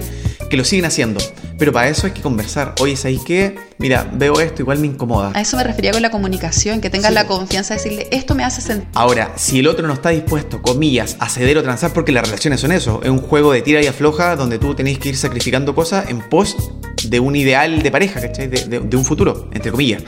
que 0.52 0.58
lo 0.58 0.64
siguen 0.64 0.86
haciendo. 0.86 1.20
Pero 1.60 1.74
para 1.74 1.90
eso 1.90 2.08
hay 2.08 2.14
que 2.14 2.22
conversar. 2.22 2.74
Oye, 2.80 2.96
¿sabéis 2.96 3.20
qué? 3.26 3.58
Mira, 3.80 4.10
veo 4.14 4.40
esto, 4.40 4.62
igual 4.62 4.80
me 4.80 4.88
incomoda. 4.88 5.32
A 5.36 5.42
eso 5.42 5.58
me 5.58 5.64
refería 5.66 5.92
con 5.92 6.02
la 6.02 6.10
comunicación, 6.10 6.80
que 6.80 6.90
tengas 6.90 7.10
Sí. 7.10 7.14
la 7.16 7.28
confianza 7.28 7.74
de 7.76 7.82
decirle, 7.84 8.08
esto 8.12 8.34
me 8.34 8.46
hace 8.46 8.62
sentir. 8.62 8.88
Ahora, 8.94 9.34
si 9.36 9.60
el 9.60 9.68
otro 9.68 9.86
no 9.86 9.94
está 9.94 10.10
dispuesto, 10.10 10.62
comillas, 10.62 11.18
a 11.20 11.28
ceder 11.30 11.58
o 11.58 11.64
transar, 11.64 11.92
porque 11.92 12.14
las 12.14 12.24
relaciones 12.26 12.62
son 12.62 12.72
eso, 12.72 13.02
es 13.04 13.10
un 13.10 13.20
juego 13.20 13.52
de 13.52 13.62
tira 13.62 13.82
y 13.84 13.88
afloja 13.88 14.38
donde 14.38 14.58
tú 14.58 14.74
tenés 14.74 15.00
que 15.00 15.10
ir 15.10 15.18
sacrificando 15.18 15.76
cosas 15.76 16.10
en 16.10 16.22
pos 16.30 16.56
de 17.04 17.20
un 17.20 17.36
ideal 17.36 17.82
de 17.84 17.92
pareja, 17.92 18.22
¿cachai? 18.22 18.48
De, 18.48 18.64
de- 18.66 18.80
de 18.80 18.98
un 18.98 19.04
futuro, 19.04 19.50
entre 19.54 19.72
comillas. 19.72 20.02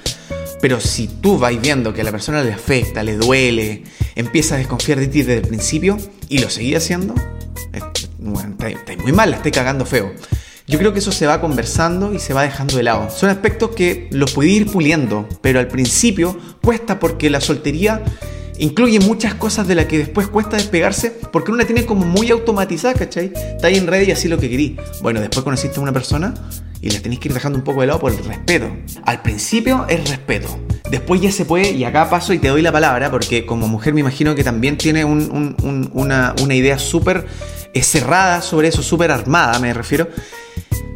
Pero 0.62 0.80
si 0.80 1.08
tú 1.08 1.38
vais 1.38 1.60
viendo 1.60 1.94
que 1.94 2.00
a 2.02 2.04
la 2.06 2.12
persona 2.12 2.42
le 2.44 2.54
afecta, 2.54 3.04
le 3.04 3.18
duele, 3.18 3.84
empieza 4.16 4.56
a 4.56 4.58
desconfiar 4.58 5.00
de 5.00 5.08
ti 5.08 5.20
desde 5.24 5.42
el 5.42 5.48
principio 5.48 5.98
y 6.30 6.38
lo 6.38 6.50
seguís 6.50 6.78
haciendo, 6.78 7.14
bueno, 8.20 8.56
estáis 8.66 9.00
muy 9.00 9.12
mal, 9.12 9.32
la 9.32 9.38
estáis 9.38 9.56
cagando 9.56 9.86
feo. 9.86 10.14
Yo 10.68 10.78
creo 10.80 10.94
que 10.94 11.00
eso 11.00 11.12
se 11.12 11.28
va 11.28 11.42
conversando 11.42 12.14
y 12.14 12.20
se 12.20 12.34
va 12.34 12.44
dejando 12.44 12.78
de 12.78 12.84
lado. 12.84 13.10
Son 13.10 13.30
aspectos 13.30 13.72
que 13.76 14.08
los 14.12 14.32
puede 14.32 14.50
ir 14.50 14.72
puliendo, 14.72 15.28
pero 15.42 15.60
al 15.60 15.68
principio 15.68 16.38
cuesta 16.62 17.00
porque 17.00 17.30
la 17.30 17.42
soltería 17.42 18.02
incluye 18.58 19.00
muchas 19.00 19.34
cosas 19.34 19.68
de 19.68 19.76
las 19.76 19.86
que 19.86 19.98
después 19.98 20.28
cuesta 20.28 20.56
despegarse 20.58 21.12
porque 21.32 21.52
uno 21.52 21.60
la 21.62 21.66
tiene 21.66 21.86
como 21.86 22.06
muy 22.06 22.30
automatizada, 22.32 22.94
¿cachai? 22.94 23.34
Está 23.36 23.68
ahí 23.68 23.76
en 23.76 23.88
red 23.88 24.08
y 24.08 24.12
así 24.12 24.28
lo 24.28 24.38
que 24.38 24.50
querís. 24.50 24.74
Bueno, 25.02 25.20
después 25.20 25.44
conociste 25.44 25.80
a 25.80 25.84
una 25.84 25.92
persona 25.92 26.34
y 26.80 26.90
la 26.92 27.00
tenés 27.00 27.20
que 27.20 27.28
ir 27.28 27.34
dejando 27.34 27.58
un 27.58 27.64
poco 27.64 27.82
de 27.82 27.88
lado 27.88 28.00
por 28.00 28.12
el 28.12 28.24
respeto. 28.24 28.70
Al 29.06 29.22
principio 29.24 29.86
es 29.90 30.08
respeto. 30.10 30.60
Después 30.90 31.22
ya 31.22 31.32
se 31.32 31.46
puede, 31.46 31.72
y 31.72 31.84
acá 31.86 32.10
paso 32.10 32.34
y 32.34 32.40
te 32.40 32.50
doy 32.50 32.62
la 32.62 32.72
palabra, 32.72 33.10
porque 33.12 33.46
como 33.46 33.68
mujer 33.68 33.94
me 33.94 34.02
imagino 34.02 34.36
que 34.36 34.44
también 34.44 34.78
tiene 34.78 35.06
un- 35.06 35.30
un- 35.32 35.56
un- 35.64 35.90
una, 35.94 36.36
una 36.42 36.54
idea 36.56 36.78
súper 36.78 37.26
eh, 37.74 37.84
cerrada 37.84 38.42
sobre 38.42 38.68
eso, 38.68 38.84
súper 38.84 39.12
armada, 39.12 39.58
me 39.60 39.74
refiero. 39.74 40.10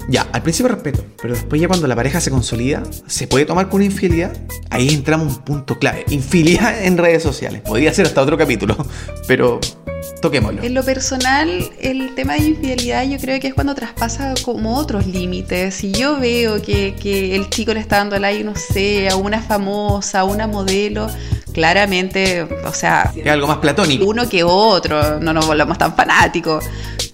Ya, 0.07 0.27
al 0.31 0.43
principio 0.43 0.71
respeto, 0.71 1.03
pero 1.21 1.33
después 1.33 1.59
ya 1.59 1.67
cuando 1.67 1.87
la 1.87 1.95
pareja 1.95 2.21
se 2.21 2.29
consolida, 2.29 2.83
se 3.07 3.27
puede 3.27 3.45
tomar 3.45 3.69
con 3.69 3.77
una 3.77 3.85
infidelidad. 3.85 4.37
Ahí 4.69 4.89
entramos 4.89 5.27
a 5.27 5.37
un 5.37 5.43
punto 5.43 5.79
clave. 5.79 6.05
Infidelidad 6.09 6.83
en 6.85 6.97
redes 6.97 7.23
sociales. 7.23 7.61
Podría 7.61 7.93
ser 7.93 8.05
hasta 8.05 8.21
otro 8.21 8.37
capítulo, 8.37 8.77
pero 9.27 9.59
toquémoslo. 10.21 10.61
En 10.63 10.75
lo 10.75 10.83
personal, 10.83 11.49
el 11.79 12.13
tema 12.13 12.33
de 12.33 12.43
infidelidad 12.43 13.03
yo 13.05 13.17
creo 13.17 13.39
que 13.39 13.47
es 13.47 13.53
cuando 13.55 13.73
traspasa 13.73 14.35
como 14.43 14.75
otros 14.75 15.07
límites. 15.07 15.73
Si 15.73 15.91
yo 15.91 16.19
veo 16.19 16.61
que, 16.61 16.95
que 17.01 17.35
el 17.35 17.49
chico 17.49 17.73
le 17.73 17.79
está 17.79 17.97
dando 17.97 18.19
like, 18.19 18.43
no 18.43 18.55
sé, 18.55 19.09
a 19.09 19.15
una 19.15 19.41
famosa, 19.41 20.19
a 20.19 20.23
una 20.23 20.45
modelo, 20.45 21.07
claramente, 21.51 22.43
o 22.43 22.73
sea, 22.73 23.11
Es 23.15 23.25
algo 23.27 23.47
más 23.47 23.57
platónico. 23.57 24.05
uno 24.05 24.29
que 24.29 24.43
otro, 24.43 25.19
no 25.19 25.33
nos 25.33 25.47
volvamos 25.47 25.77
tan 25.79 25.95
fanáticos, 25.95 26.63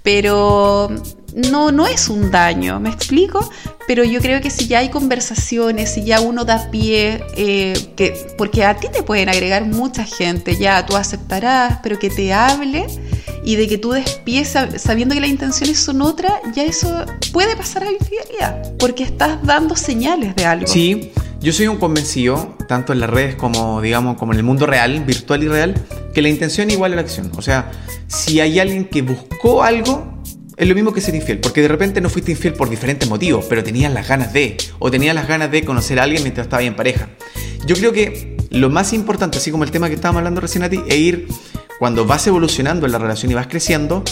pero 0.04 0.90
no, 1.36 1.72
no 1.72 1.88
es 1.88 2.10
un 2.10 2.32
daño, 2.32 2.80
¿me 2.80 2.90
explico? 2.90 3.50
Pero 3.88 4.04
yo 4.04 4.20
creo 4.22 4.42
que 4.42 4.50
si 4.50 4.68
ya 4.68 4.80
hay 4.80 4.90
conversaciones, 4.90 5.94
si 5.94 6.04
ya 6.04 6.22
uno 6.22 6.46
da 6.46 6.70
pie, 6.72 7.24
eh, 7.36 7.74
que, 7.96 8.28
porque 8.38 8.64
a 8.66 8.76
ti 8.76 8.88
te 8.92 9.04
pueden 9.04 9.30
agregar 9.30 9.66
mucha 9.66 10.04
gente, 10.06 10.58
ya 10.58 10.86
tú 10.86 10.96
aceptarás, 10.96 11.80
pero 11.84 12.00
que 12.00 12.10
te 12.10 12.34
hable 12.34 12.86
y 13.44 13.56
de 13.56 13.68
que 13.68 13.78
tú 13.78 13.92
des 13.92 14.12
pie 14.24 14.44
sab- 14.44 14.78
sabiendo 14.78 15.16
que 15.16 15.22
las 15.22 15.30
intenciones 15.30 15.80
son 15.80 16.02
otras, 16.02 16.34
ya 16.54 16.64
eso 16.64 17.06
puede 17.34 17.56
pasar 17.56 17.84
a 17.84 17.92
infidelidad, 17.92 18.74
porque 18.78 19.04
estás 19.04 19.44
dando 19.44 19.76
señales 19.76 20.36
de 20.36 20.46
algo. 20.46 20.68
Sí, 20.68 21.12
yo 21.40 21.52
soy 21.52 21.68
un 21.68 21.78
convencido, 21.78 22.56
tanto 22.68 22.94
en 22.94 23.00
las 23.00 23.10
redes 23.10 23.36
como, 23.36 23.82
digamos, 23.82 24.18
como 24.18 24.32
en 24.34 24.38
el 24.38 24.44
mundo 24.44 24.68
real, 24.68 25.04
virtual 25.06 25.44
y 25.44 25.48
real, 25.48 25.74
que 26.14 26.22
la 26.22 26.30
intención 26.30 26.70
igual 26.70 26.94
a 26.94 26.96
la 26.98 27.02
acción. 27.02 27.32
O 27.36 27.42
sea, 27.42 27.72
si 28.08 28.40
hay 28.40 28.60
alguien 28.60 28.86
que 28.86 29.02
buscó 29.02 29.64
algo, 29.64 30.11
Es 30.58 30.68
lo 30.68 30.76
mismo 30.76 30.94
que 30.94 31.02
ser 31.02 31.16
infiel, 31.16 31.40
porque 31.40 31.62
de 31.62 31.68
repente 31.68 32.02
no 32.02 32.10
fuiste 32.10 32.32
infiel 32.32 32.54
por 32.54 32.70
diferentes 32.70 33.10
motivos, 33.10 33.46
pero 33.48 33.64
tenías 33.64 33.92
las 33.94 34.08
ganas 34.08 34.34
de, 34.34 34.58
o 34.80 34.92
tenías 34.92 35.16
las 35.16 35.28
ganas 35.28 35.50
de 35.50 35.64
conocer 35.64 36.00
a 36.00 36.04
alguien 36.04 36.24
mientras 36.24 36.46
estaba 36.46 36.62
en 36.62 36.76
pareja. 36.76 37.10
Yo 37.66 37.76
creo 37.76 37.94
que 37.94 38.38
lo 38.50 38.70
más 38.70 38.92
importante, 38.94 39.38
así 39.38 39.50
como 39.50 39.64
el 39.64 39.72
tema 39.72 39.88
que 39.88 39.96
estábamos 39.96 40.20
hablando 40.20 40.42
recién 40.42 40.64
a 40.64 40.70
ti, 40.70 40.82
es 40.88 40.96
ir, 40.96 41.28
cuando 41.80 42.06
vas 42.06 42.28
evolucionando 42.28 42.86
en 42.86 42.92
la 42.92 43.00
relación 43.00 43.32
y 43.32 43.36
vas 43.36 43.48
creciendo, 43.48 44.04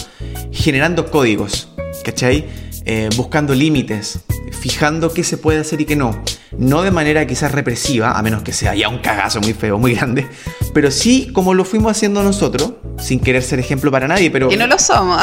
generando 0.50 1.10
códigos, 1.10 1.68
¿cachai? 2.02 2.46
Eh, 2.84 3.10
buscando 3.16 3.54
límites, 3.54 4.20
fijando 4.50 5.12
qué 5.12 5.22
se 5.22 5.36
puede 5.36 5.60
hacer 5.60 5.80
y 5.80 5.84
qué 5.84 5.94
no. 5.94 6.22
No 6.56 6.82
de 6.82 6.90
manera 6.90 7.26
quizás 7.26 7.52
represiva, 7.52 8.18
a 8.18 8.22
menos 8.22 8.42
que 8.42 8.52
sea 8.52 8.74
ya 8.74 8.88
un 8.88 8.98
cagazo 8.98 9.40
muy 9.40 9.52
feo, 9.52 9.78
muy 9.78 9.94
grande, 9.94 10.26
pero 10.74 10.90
sí 10.90 11.30
como 11.32 11.54
lo 11.54 11.64
fuimos 11.64 11.92
haciendo 11.92 12.22
nosotros, 12.22 12.72
sin 13.00 13.20
querer 13.20 13.42
ser 13.42 13.58
ejemplo 13.58 13.90
para 13.90 14.06
nadie, 14.06 14.30
pero... 14.30 14.48
Que 14.48 14.56
no 14.56 14.66
lo 14.66 14.78
somos. 14.78 15.20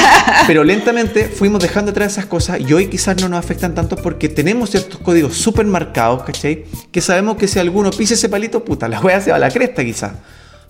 pero 0.46 0.64
lentamente 0.64 1.24
fuimos 1.24 1.62
dejando 1.62 1.90
atrás 1.90 2.12
esas 2.12 2.26
cosas 2.26 2.60
y 2.60 2.72
hoy 2.72 2.88
quizás 2.88 3.20
no 3.20 3.28
nos 3.28 3.38
afectan 3.38 3.74
tanto 3.74 3.96
porque 3.96 4.28
tenemos 4.28 4.70
ciertos 4.70 5.00
códigos 5.00 5.36
súper 5.36 5.66
marcados, 5.66 6.22
¿cachai? 6.24 6.64
Que 6.90 7.00
sabemos 7.00 7.36
que 7.36 7.48
si 7.48 7.58
alguno 7.58 7.90
pisa 7.90 8.14
ese 8.14 8.28
palito, 8.28 8.64
puta, 8.64 8.88
la 8.88 9.00
wea 9.00 9.20
se 9.20 9.30
va 9.30 9.36
a 9.36 9.40
la 9.40 9.50
cresta 9.50 9.84
quizás. 9.84 10.12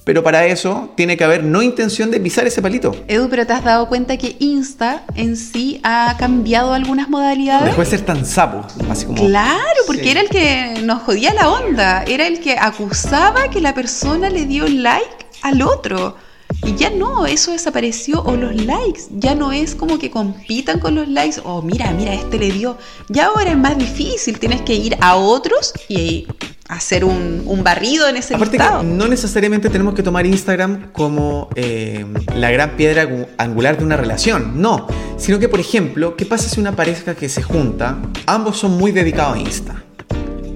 Pero 0.09 0.23
para 0.23 0.47
eso 0.47 0.91
tiene 0.97 1.19
que 1.19 1.25
haber 1.25 1.45
no 1.45 1.61
intención 1.61 2.11
de 2.11 2.19
pisar 2.19 2.47
ese 2.47 2.63
palito. 2.63 2.97
Edu, 3.09 3.29
pero 3.29 3.47
¿te 3.47 3.53
has 3.53 3.63
dado 3.63 3.89
cuenta 3.89 4.17
que 4.17 4.37
Insta 4.39 5.03
en 5.17 5.37
sí 5.37 5.83
ha 5.83 6.17
cambiado 6.19 6.73
algunas 6.73 7.11
modalidades? 7.11 7.67
Dejó 7.67 7.83
de 7.83 7.87
ser 7.87 8.01
tan 8.07 8.25
sapo, 8.25 8.67
así 8.89 9.05
como... 9.05 9.27
Claro, 9.27 9.81
porque 9.87 10.11
era 10.11 10.23
el 10.23 10.31
que 10.31 10.81
nos 10.83 11.03
jodía 11.03 11.35
la 11.35 11.51
onda. 11.51 12.05
Era 12.05 12.27
el 12.27 12.41
que 12.41 12.57
acusaba 12.59 13.51
que 13.51 13.61
la 13.61 13.75
persona 13.75 14.31
le 14.31 14.47
dio 14.47 14.67
like 14.67 15.27
al 15.43 15.61
otro. 15.61 16.17
Y 16.65 16.75
ya 16.75 16.91
no, 16.91 17.27
eso 17.27 17.53
desapareció. 17.53 18.23
O 18.23 18.37
los 18.37 18.55
likes, 18.55 19.03
ya 19.11 19.35
no 19.35 19.53
es 19.53 19.75
como 19.75 19.99
que 19.99 20.11
compitan 20.11 20.81
con 20.81 20.95
los 20.95 21.09
likes. 21.09 21.41
O 21.45 21.63
mira, 21.63 21.93
mira, 21.93 22.15
este 22.15 22.39
le 22.39 22.51
dio. 22.51 22.77
Ya 23.09 23.27
ahora 23.27 23.51
es 23.51 23.59
más 23.59 23.79
difícil, 23.79 24.39
tienes 24.39 24.63
que 24.63 24.75
ir 24.75 24.97
a 25.01 25.17
otros 25.17 25.73
y 25.89 26.27
hacer 26.69 27.05
un, 27.05 27.63
barrido 27.65 28.09
en 28.09 28.17
ese 28.17 28.35
Aparte 28.35 28.59
que 28.59 28.65
no 28.85 29.09
necesariamente 29.09 29.71
tenemos 29.71 29.95
que 29.95 30.03
tomar 30.03 30.27
Instagram 30.27 30.93
como 30.93 31.49
eh, 31.55 32.05
la 32.37 32.51
gran 32.51 32.77
piedra 32.77 33.09
angular 33.39 33.79
de 33.79 33.85
una 33.85 33.97
relación, 33.97 34.61
no, 34.61 34.87
sino 35.17 35.39
que 35.39 35.49
por 35.49 35.61
ejemplo, 35.61 36.15
¿qué 36.15 36.25
pasa 36.25 36.49
si 36.49 36.61
una 36.61 36.77
pareja 36.77 37.15
que 37.15 37.29
se 37.29 37.43
junta, 37.43 37.99
ambos 38.27 38.59
son 38.59 38.73
muy 38.73 38.93
dedicados 38.93 39.37
a 39.37 39.41
Insta, 39.41 39.83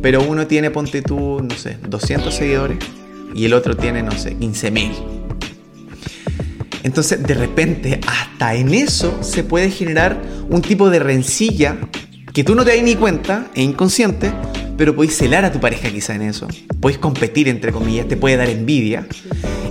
pero 0.01 0.23
uno 0.23 0.47
tiene, 0.47 0.71
ponte 0.71 1.03
tú, 1.03 1.41
no 1.43 1.55
sé, 1.57 1.79
200 1.88 2.33
seguidores 2.33 2.79
y 3.35 3.47
el 3.47 3.55
otro 3.55 3.77
tiene, 3.77 4.03
no 4.03 4.12
sé, 4.12 4.37
15 4.37 4.71
mil? 4.71 4.93
Entonces, 6.83 7.23
de 7.23 7.35
repente, 7.35 8.01
hasta 8.07 8.55
en 8.55 8.75
eso 8.75 9.23
se 9.23 9.45
puede 9.45 9.71
generar 9.71 10.21
un 10.49 10.62
tipo 10.62 10.90
de 10.90 10.99
rencilla 10.99 11.79
que 12.33 12.45
tú 12.45 12.55
no 12.55 12.64
te 12.64 12.75
das 12.75 12.83
ni 12.83 12.97
cuenta, 12.97 13.51
e 13.55 13.62
inconsciente, 13.62 14.33
pero 14.77 14.97
podéis 14.97 15.16
celar 15.16 15.45
a 15.45 15.53
tu 15.53 15.61
pareja 15.61 15.90
quizá 15.90 16.14
en 16.14 16.23
eso. 16.23 16.49
Podéis 16.81 16.99
competir, 16.99 17.49
entre 17.49 17.73
comillas, 17.73 18.09
te 18.09 18.16
puede 18.16 18.37
dar 18.37 18.49
envidia. 18.49 19.07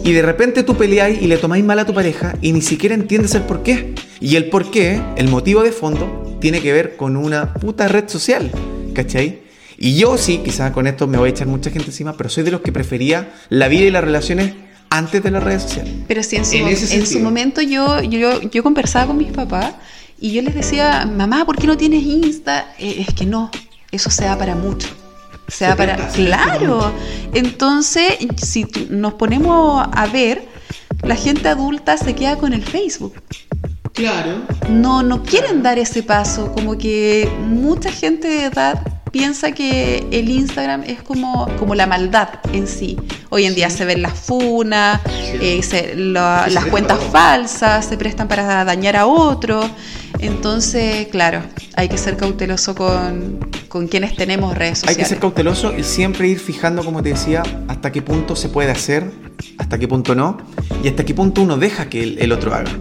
Y 0.03 0.13
de 0.13 0.21
repente 0.21 0.63
tú 0.63 0.75
peleáis 0.75 1.21
y 1.21 1.27
le 1.27 1.37
tomáis 1.37 1.63
mal 1.63 1.79
a 1.79 1.85
tu 1.85 1.93
pareja 1.93 2.35
y 2.41 2.51
ni 2.53 2.61
siquiera 2.61 2.95
entiendes 2.95 3.35
el 3.35 3.43
por 3.43 3.63
qué. 3.63 3.93
Y 4.19 4.35
el 4.35 4.49
por 4.49 4.69
qué, 4.69 5.01
el 5.17 5.27
motivo 5.27 5.63
de 5.63 5.71
fondo, 5.71 6.37
tiene 6.39 6.61
que 6.61 6.71
ver 6.71 6.95
con 6.95 7.17
una 7.17 7.53
puta 7.53 7.87
red 7.87 8.07
social, 8.07 8.51
¿cachai? 8.93 9.41
Y 9.77 9.95
yo 9.95 10.17
sí, 10.17 10.41
quizás 10.43 10.71
con 10.71 10.85
esto 10.85 11.07
me 11.07 11.17
voy 11.17 11.29
a 11.29 11.31
echar 11.31 11.47
mucha 11.47 11.71
gente 11.71 11.87
encima, 11.87 12.15
pero 12.15 12.29
soy 12.29 12.43
de 12.43 12.51
los 12.51 12.61
que 12.61 12.71
prefería 12.71 13.33
la 13.49 13.67
vida 13.67 13.85
y 13.85 13.91
las 13.91 14.03
relaciones 14.03 14.53
antes 14.91 15.23
de 15.23 15.31
las 15.31 15.43
redes 15.43 15.63
sociales. 15.63 15.93
Pero 16.07 16.21
sí, 16.21 16.35
en 16.35 16.45
su, 16.45 16.57
en 16.57 17.07
su 17.07 17.19
momento 17.19 17.61
yo, 17.61 18.01
yo, 18.03 18.41
yo 18.41 18.61
conversaba 18.61 19.07
con 19.07 19.17
mis 19.17 19.31
papás 19.31 19.73
y 20.19 20.33
yo 20.33 20.41
les 20.43 20.53
decía, 20.53 21.09
mamá, 21.11 21.45
¿por 21.45 21.57
qué 21.57 21.65
no 21.65 21.77
tienes 21.77 22.03
Insta? 22.03 22.73
Eh, 22.77 23.05
es 23.07 23.15
que 23.15 23.25
no, 23.25 23.49
eso 23.91 24.11
se 24.11 24.25
da 24.25 24.37
para 24.37 24.53
mucho. 24.53 24.87
Se 25.47 25.65
da 25.65 25.75
para... 25.75 25.95
Claro. 26.09 26.93
Entonces, 27.33 28.17
si 28.37 28.67
nos 28.89 29.15
ponemos 29.15 29.85
a 29.91 30.07
ver, 30.07 30.43
la 31.03 31.15
gente 31.15 31.47
adulta 31.49 31.97
se 31.97 32.13
queda 32.13 32.37
con 32.37 32.53
el 32.53 32.63
Facebook. 32.63 33.15
Claro. 33.93 34.43
No, 34.69 35.03
no 35.03 35.23
quieren 35.23 35.63
dar 35.63 35.79
ese 35.79 36.03
paso. 36.03 36.51
Como 36.51 36.77
que 36.77 37.29
mucha 37.47 37.91
gente 37.91 38.27
de 38.27 38.45
edad 38.45 39.00
piensa 39.11 39.51
que 39.51 40.07
el 40.11 40.29
Instagram 40.29 40.83
es 40.83 41.01
como, 41.01 41.47
como 41.57 41.75
la 41.75 41.85
maldad 41.85 42.29
en 42.53 42.67
sí. 42.67 42.97
Hoy 43.29 43.45
en 43.45 43.55
día 43.55 43.69
se 43.69 43.85
ven 43.85 44.01
las 44.01 44.17
funas, 44.17 45.01
eh, 45.05 45.93
las 45.95 46.65
cuentas 46.65 46.99
falsas, 47.11 47.85
se 47.85 47.97
prestan 47.97 48.27
para 48.27 48.63
dañar 48.63 48.95
a 48.95 49.05
otro. 49.05 49.69
Entonces, 50.19 51.07
claro, 51.07 51.41
hay 51.75 51.89
que 51.89 51.97
ser 51.97 52.17
cauteloso 52.17 52.75
con, 52.75 53.39
con 53.67 53.87
quienes 53.87 54.15
tenemos 54.15 54.57
redes 54.57 54.79
sociales. 54.79 54.97
Hay 54.97 55.03
que 55.03 55.09
ser 55.09 55.19
cauteloso 55.19 55.77
y 55.77 55.83
siempre 55.83 56.27
ir 56.27 56.39
fijando, 56.39 56.83
como 56.83 57.03
te 57.03 57.09
decía, 57.09 57.43
hasta 57.67 57.91
qué 57.91 58.01
punto 58.01 58.35
se 58.35 58.49
puede 58.49 58.71
hacer, 58.71 59.11
hasta 59.57 59.77
qué 59.77 59.87
punto 59.87 60.15
no, 60.15 60.37
y 60.83 60.87
hasta 60.87 61.05
qué 61.05 61.13
punto 61.13 61.41
uno 61.41 61.57
deja 61.57 61.89
que 61.89 62.03
el 62.03 62.31
otro 62.31 62.53
haga. 62.53 62.71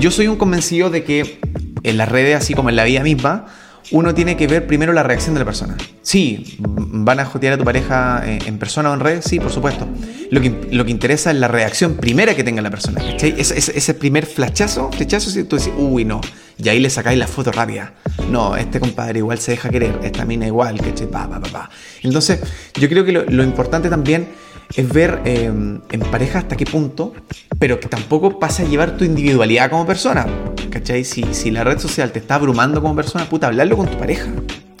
Yo 0.00 0.10
soy 0.10 0.26
un 0.26 0.36
convencido 0.36 0.90
de 0.90 1.04
que 1.04 1.38
en 1.82 1.96
las 1.96 2.08
redes, 2.08 2.36
así 2.36 2.54
como 2.54 2.70
en 2.70 2.76
la 2.76 2.84
vida 2.84 3.02
misma, 3.02 3.46
uno 3.90 4.14
tiene 4.14 4.36
que 4.36 4.46
ver 4.46 4.66
primero 4.66 4.92
la 4.92 5.02
reacción 5.02 5.34
de 5.34 5.40
la 5.40 5.44
persona. 5.44 5.76
Sí, 6.02 6.56
van 6.58 7.20
a 7.20 7.24
jotear 7.24 7.54
a 7.54 7.58
tu 7.58 7.64
pareja 7.64 8.22
eh, 8.24 8.38
en 8.46 8.58
persona 8.58 8.90
o 8.90 8.94
en 8.94 9.00
red, 9.00 9.20
sí, 9.22 9.40
por 9.40 9.52
supuesto. 9.52 9.86
Lo 10.30 10.40
que, 10.40 10.68
lo 10.70 10.84
que 10.84 10.90
interesa 10.90 11.30
es 11.30 11.36
la 11.36 11.48
reacción 11.48 11.96
primera 11.96 12.34
que 12.34 12.44
tenga 12.44 12.62
la 12.62 12.70
persona, 12.70 13.02
¿cachai? 13.02 13.34
Ese, 13.38 13.58
ese, 13.58 13.94
primer 13.94 14.26
flachazo, 14.26 14.90
flechazo, 14.92 15.30
si 15.30 15.44
tú 15.44 15.56
dices, 15.56 15.72
uy, 15.76 16.04
no, 16.04 16.20
y 16.58 16.68
ahí 16.68 16.80
le 16.80 16.90
sacáis 16.90 17.18
la 17.18 17.26
foto 17.26 17.52
rápida. 17.52 17.94
No, 18.30 18.56
este 18.56 18.80
compadre 18.80 19.18
igual 19.18 19.38
se 19.38 19.52
deja 19.52 19.68
querer, 19.68 19.98
esta 20.02 20.24
mina 20.24 20.46
igual, 20.46 20.80
¿cachai? 20.80 21.06
Pa, 21.08 21.28
pa, 21.28 21.40
pa, 21.40 21.48
pa. 21.50 21.70
Entonces, 22.02 22.40
yo 22.74 22.88
creo 22.88 23.04
que 23.04 23.12
lo, 23.12 23.24
lo 23.24 23.42
importante 23.42 23.90
también 23.90 24.28
es 24.74 24.88
ver 24.88 25.20
em, 25.24 25.80
en 25.90 26.00
pareja 26.00 26.40
hasta 26.40 26.56
qué 26.56 26.64
punto, 26.64 27.12
pero 27.58 27.78
que 27.80 27.88
tampoco 27.88 28.38
pasa 28.38 28.62
a 28.62 28.66
llevar 28.66 28.96
tu 28.96 29.04
individualidad 29.04 29.70
como 29.70 29.86
persona. 29.86 30.26
¿Cachai? 30.70 31.04
Si, 31.04 31.24
si 31.32 31.50
la 31.50 31.64
red 31.64 31.78
social 31.78 32.12
te 32.12 32.18
está 32.18 32.36
abrumando 32.36 32.80
como 32.80 32.96
persona, 32.96 33.28
puta, 33.28 33.48
hablarlo 33.48 33.76
con 33.76 33.88
tu 33.88 33.98
pareja. 33.98 34.30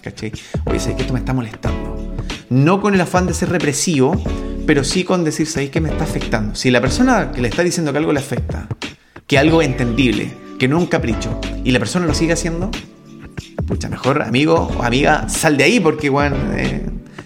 ¿Cachai? 0.00 0.32
Oye, 0.64 0.80
sé 0.80 0.94
que 0.96 1.02
esto 1.02 1.12
me 1.12 1.18
está 1.18 1.32
molestando? 1.32 2.16
No 2.48 2.80
con 2.80 2.94
el 2.94 3.00
afán 3.00 3.26
de 3.26 3.34
ser 3.34 3.50
represivo, 3.50 4.20
pero 4.66 4.84
sí 4.84 5.04
con 5.04 5.24
decir, 5.24 5.46
¿sabéis 5.46 5.70
que 5.70 5.80
me 5.80 5.90
está 5.90 6.04
afectando? 6.04 6.54
Si 6.54 6.70
la 6.70 6.80
persona 6.80 7.30
que 7.32 7.40
le 7.40 7.48
está 7.48 7.62
diciendo 7.62 7.92
que 7.92 7.98
algo 7.98 8.12
le 8.12 8.20
afecta, 8.20 8.68
que 9.26 9.38
algo 9.38 9.62
entendible, 9.62 10.32
que 10.58 10.68
no 10.68 10.76
es 10.76 10.82
un 10.82 10.88
capricho, 10.88 11.40
y 11.64 11.70
la 11.70 11.78
persona 11.78 12.06
lo 12.06 12.14
sigue 12.14 12.32
haciendo, 12.32 12.70
pucha, 13.66 13.88
mejor 13.88 14.22
amigo 14.22 14.70
o 14.76 14.82
amiga, 14.82 15.28
sal 15.28 15.56
de 15.56 15.64
ahí 15.64 15.80
porque, 15.80 16.10
bueno, 16.10 16.36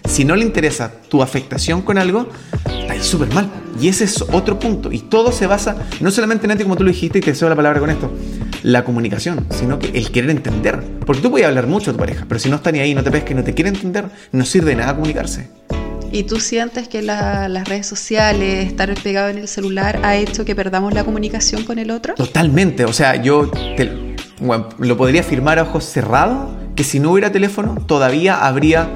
si 0.07 0.25
no 0.25 0.35
le 0.35 0.43
interesa 0.43 0.91
tu 1.09 1.21
afectación 1.21 1.81
con 1.81 1.97
algo, 1.97 2.27
está 2.65 3.01
súper 3.03 3.33
mal. 3.33 3.49
Y 3.79 3.89
ese 3.89 4.05
es 4.05 4.21
otro 4.21 4.59
punto. 4.59 4.91
Y 4.91 4.99
todo 4.99 5.31
se 5.31 5.47
basa, 5.47 5.75
no 5.99 6.09
solamente 6.11 6.49
en 6.49 6.57
ti, 6.57 6.63
como 6.63 6.75
tú 6.75 6.83
lo 6.83 6.91
dijiste, 6.91 7.19
y 7.19 7.21
te 7.21 7.31
deseo 7.31 7.49
la 7.49 7.55
palabra 7.55 7.79
con 7.79 7.89
esto, 7.89 8.11
la 8.63 8.83
comunicación, 8.83 9.45
sino 9.49 9.77
que 9.77 9.89
el 9.89 10.11
querer 10.11 10.31
entender. 10.31 10.81
Porque 11.05 11.21
tú 11.21 11.29
puedes 11.29 11.47
hablar 11.47 11.67
mucho 11.67 11.91
a 11.91 11.93
tu 11.93 11.99
pareja, 11.99 12.25
pero 12.27 12.39
si 12.39 12.49
no 12.49 12.55
está 12.55 12.71
ni 12.71 12.79
ahí, 12.79 12.95
no 12.95 13.03
te 13.03 13.09
ves 13.09 13.23
que 13.23 13.35
no 13.35 13.43
te 13.43 13.53
quiere 13.53 13.69
entender, 13.69 14.05
no 14.31 14.45
sirve 14.45 14.71
de 14.71 14.77
nada 14.77 14.95
comunicarse. 14.95 15.49
¿Y 16.09 16.23
tú 16.23 16.39
sientes 16.39 16.87
que 16.87 17.01
las 17.01 17.67
redes 17.67 17.85
sociales, 17.85 18.65
estar 18.65 18.93
pegado 18.95 19.29
en 19.29 19.39
el 19.39 19.47
celular, 19.47 19.99
ha 20.03 20.15
hecho 20.15 20.45
que 20.45 20.55
perdamos 20.55 20.93
la 20.93 21.03
comunicación 21.03 21.63
con 21.63 21.79
el 21.79 21.91
otro? 21.91 22.15
Totalmente. 22.15 22.85
O 22.85 22.93
sea, 22.93 23.21
yo 23.21 23.51
lo 24.79 24.97
podría 24.97 25.21
afirmar 25.21 25.59
a 25.59 25.63
ojos 25.63 25.83
cerrados 25.83 26.55
que 26.75 26.85
si 26.85 26.99
no 26.99 27.11
hubiera 27.11 27.31
teléfono, 27.31 27.75
todavía 27.85 28.37
habría 28.37 28.89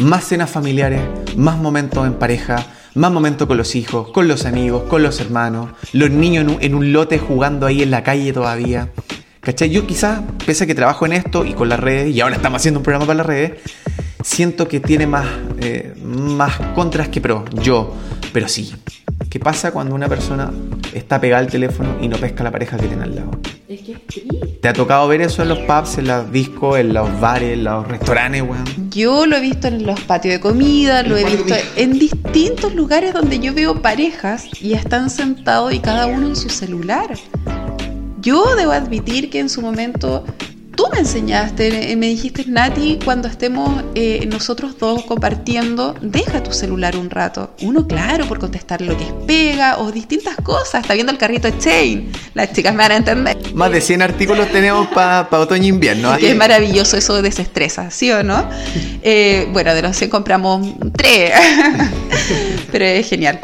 más 0.00 0.24
cenas 0.24 0.50
familiares, 0.50 1.00
más 1.36 1.58
momentos 1.58 2.06
en 2.06 2.14
pareja, 2.14 2.64
más 2.94 3.10
momentos 3.12 3.46
con 3.46 3.56
los 3.56 3.74
hijos, 3.74 4.10
con 4.10 4.28
los 4.28 4.46
amigos, 4.46 4.84
con 4.84 5.02
los 5.02 5.20
hermanos, 5.20 5.70
los 5.92 6.10
niños 6.10 6.46
en 6.60 6.74
un, 6.74 6.92
lote 6.92 7.18
jugando 7.18 7.66
ahí 7.66 7.82
en 7.82 7.90
la 7.90 8.02
calle 8.02 8.32
todavía. 8.32 8.90
¿Cachai? 9.40 9.70
Yo 9.70 9.86
quizás, 9.86 10.20
pese 10.46 10.64
a 10.64 10.66
que 10.66 10.74
trabajo 10.74 11.04
en 11.04 11.12
esto 11.12 11.44
y 11.44 11.52
con 11.52 11.68
las 11.68 11.78
redes, 11.78 12.14
y 12.14 12.20
ahora 12.20 12.36
estamos 12.36 12.62
haciendo 12.62 12.80
un 12.80 12.84
programa 12.84 13.06
para 13.06 13.18
las 13.18 13.26
redes, 13.26 13.52
siento 14.22 14.68
que 14.68 14.80
tiene 14.80 15.06
más, 15.06 15.26
eh, 15.60 15.94
más 16.02 16.58
contras 16.74 17.08
que 17.08 17.20
pros, 17.20 17.44
yo. 17.62 17.94
Pero 18.32 18.48
sí, 18.48 18.74
¿qué 19.28 19.38
pasa 19.38 19.70
cuando 19.70 19.94
una 19.94 20.08
persona 20.08 20.50
está 20.94 21.20
pegada 21.20 21.42
al 21.42 21.50
teléfono 21.50 21.96
y 22.00 22.08
no 22.08 22.16
pesca 22.16 22.42
la 22.42 22.50
pareja 22.50 22.76
que 22.78 22.86
tiene 22.86 23.02
al 23.02 23.14
lado? 23.14 23.30
Es 23.68 23.80
que 23.82 23.92
es 23.92 24.06
triste. 24.06 24.53
¿Te 24.64 24.70
ha 24.70 24.72
tocado 24.72 25.06
ver 25.08 25.20
eso 25.20 25.42
en 25.42 25.50
los 25.50 25.58
pubs, 25.58 25.98
en 25.98 26.06
los 26.06 26.32
discos, 26.32 26.78
en 26.78 26.94
los 26.94 27.20
bares, 27.20 27.52
en 27.52 27.64
los 27.64 27.86
restaurantes, 27.86 28.40
weón? 28.40 28.64
Yo 28.88 29.26
lo 29.26 29.36
he 29.36 29.40
visto 29.42 29.68
en 29.68 29.84
los 29.84 30.00
patios 30.00 30.32
de 30.32 30.40
comida, 30.40 31.02
lo 31.02 31.18
he 31.18 31.24
visto 31.26 31.54
en 31.76 31.98
distintos 31.98 32.74
lugares 32.74 33.12
donde 33.12 33.38
yo 33.38 33.52
veo 33.52 33.82
parejas 33.82 34.46
y 34.62 34.72
están 34.72 35.10
sentados 35.10 35.74
y 35.74 35.80
cada 35.80 36.06
uno 36.06 36.28
en 36.28 36.34
su 36.34 36.48
celular. 36.48 37.14
Yo 38.22 38.56
debo 38.56 38.72
admitir 38.72 39.28
que 39.28 39.38
en 39.38 39.50
su 39.50 39.60
momento 39.60 40.24
tú 40.74 40.88
me 40.92 40.98
enseñaste, 40.98 41.92
eh, 41.92 41.96
me 41.96 42.06
dijiste, 42.06 42.44
Nati, 42.46 42.98
cuando 43.04 43.28
estemos 43.28 43.82
eh, 43.94 44.26
nosotros 44.26 44.78
dos 44.78 45.04
compartiendo, 45.04 45.94
deja 46.00 46.42
tu 46.42 46.52
celular 46.52 46.96
un 46.96 47.10
rato. 47.10 47.54
Uno, 47.62 47.86
claro, 47.86 48.26
por 48.26 48.38
contestar 48.38 48.80
lo 48.80 48.96
que 48.96 49.04
es 49.04 49.12
pega 49.26 49.78
o 49.78 49.92
distintas 49.92 50.36
cosas. 50.36 50.82
Está 50.82 50.94
viendo 50.94 51.12
el 51.12 51.18
carrito 51.18 51.50
de 51.50 51.58
Chain. 51.58 52.12
Las 52.34 52.52
chicas 52.52 52.72
me 52.74 52.78
van 52.78 52.92
a 52.92 52.96
entender. 52.96 53.36
Más 53.54 53.70
de 53.70 53.80
100 53.80 54.02
artículos 54.02 54.50
tenemos 54.50 54.88
para 54.88 55.28
otoño 55.30 55.64
e 55.64 55.68
invierno. 55.68 56.16
Que 56.18 56.30
es 56.30 56.36
maravilloso, 56.36 56.96
eso 56.96 57.22
desestresa, 57.22 57.90
¿sí 57.90 58.10
o 58.10 58.22
no? 58.22 58.48
Eh, 59.02 59.48
bueno, 59.52 59.74
de 59.74 59.82
los 59.82 59.96
100 59.96 60.10
compramos 60.10 60.66
3. 60.96 61.32
Pero 62.72 62.84
es 62.84 63.08
genial. 63.08 63.38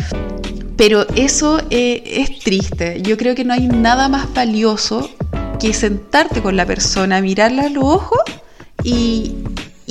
Pero 0.76 1.06
eso 1.14 1.62
es 1.68 2.38
triste. 2.38 3.02
Yo 3.02 3.18
creo 3.18 3.34
que 3.34 3.44
no 3.44 3.52
hay 3.52 3.68
nada 3.68 4.08
más 4.08 4.32
valioso 4.32 5.10
que 5.60 5.74
sentarte 5.74 6.40
con 6.40 6.56
la 6.56 6.66
persona, 6.66 7.20
mirarla 7.20 7.64
a 7.64 7.68
los 7.68 7.84
ojos 7.84 8.20
y, 8.82 9.36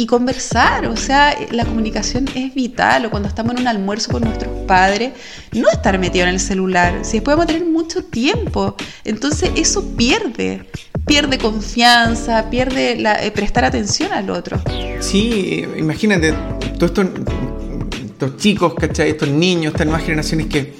conversar. 0.07 0.87
O 0.87 0.95
sea, 0.95 1.35
la 1.51 1.65
comunicación 1.65 2.25
es 2.33 2.55
vital. 2.55 3.05
O 3.05 3.09
cuando 3.11 3.27
estamos 3.27 3.53
en 3.53 3.61
un 3.61 3.67
almuerzo 3.67 4.11
con 4.13 4.23
nuestros 4.23 4.51
padres, 4.65 5.11
no 5.51 5.69
estar 5.69 5.99
metido 5.99 6.25
en 6.25 6.33
el 6.33 6.39
celular. 6.39 6.99
Si 7.03 7.17
después 7.17 7.35
vamos 7.35 7.43
a 7.43 7.53
tener 7.53 7.67
mucho 7.67 8.03
tiempo, 8.05 8.75
entonces 9.03 9.51
eso 9.55 9.85
pierde. 9.95 10.65
Pierde 11.05 11.37
confianza, 11.37 12.49
pierde 12.49 12.95
la, 12.95 13.23
eh, 13.23 13.31
prestar 13.31 13.65
atención 13.65 14.13
al 14.13 14.29
otro. 14.29 14.61
Sí, 14.99 15.65
imagínate, 15.77 16.33
todos 16.77 16.91
estos, 16.91 17.05
estos 18.05 18.37
chicos, 18.37 18.73
¿cachai? 18.75 19.09
Estos 19.09 19.29
niños, 19.29 19.73
estas 19.73 19.85
nuevas 19.85 20.03
generaciones 20.03 20.47
que 20.47 20.73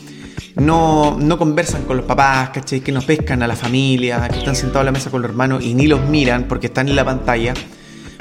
no, 0.56 1.18
no 1.20 1.38
conversan 1.38 1.84
con 1.84 1.98
los 1.98 2.06
papás, 2.06 2.50
¿cachai? 2.50 2.82
Que 2.82 2.92
no 2.92 3.02
pescan 3.02 3.44
a 3.44 3.48
la 3.48 3.56
familia, 3.56 4.28
que 4.30 4.40
están 4.40 4.56
sentados 4.56 4.82
a 4.82 4.86
la 4.86 4.92
mesa 4.92 5.10
con 5.10 5.22
los 5.22 5.30
hermanos 5.30 5.64
y 5.64 5.74
ni 5.74 5.88
los 5.88 6.08
miran 6.08 6.48
porque 6.48 6.68
están 6.68 6.88
en 6.88 6.96
la 6.96 7.06
pantalla. 7.06 7.54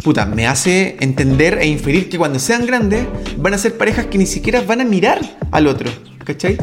Puta, 0.03 0.27
me 0.27 0.47
hace 0.47 0.97
entender 1.01 1.59
e 1.61 1.67
inferir 1.67 2.09
que 2.09 2.19
cuando 2.19 2.39
sean 2.39 2.67
grandes 2.67 3.07
van 3.37 3.55
a 3.55 3.59
ser 3.59 3.77
parejas 3.77 4.07
que 4.07 4.19
ni 4.19 4.27
siquiera 4.27 4.61
van 4.61 4.81
a 4.81 4.85
mirar 4.85 5.21
al 5.51 5.67
otro, 5.67 5.91
¿cachai? 6.25 6.57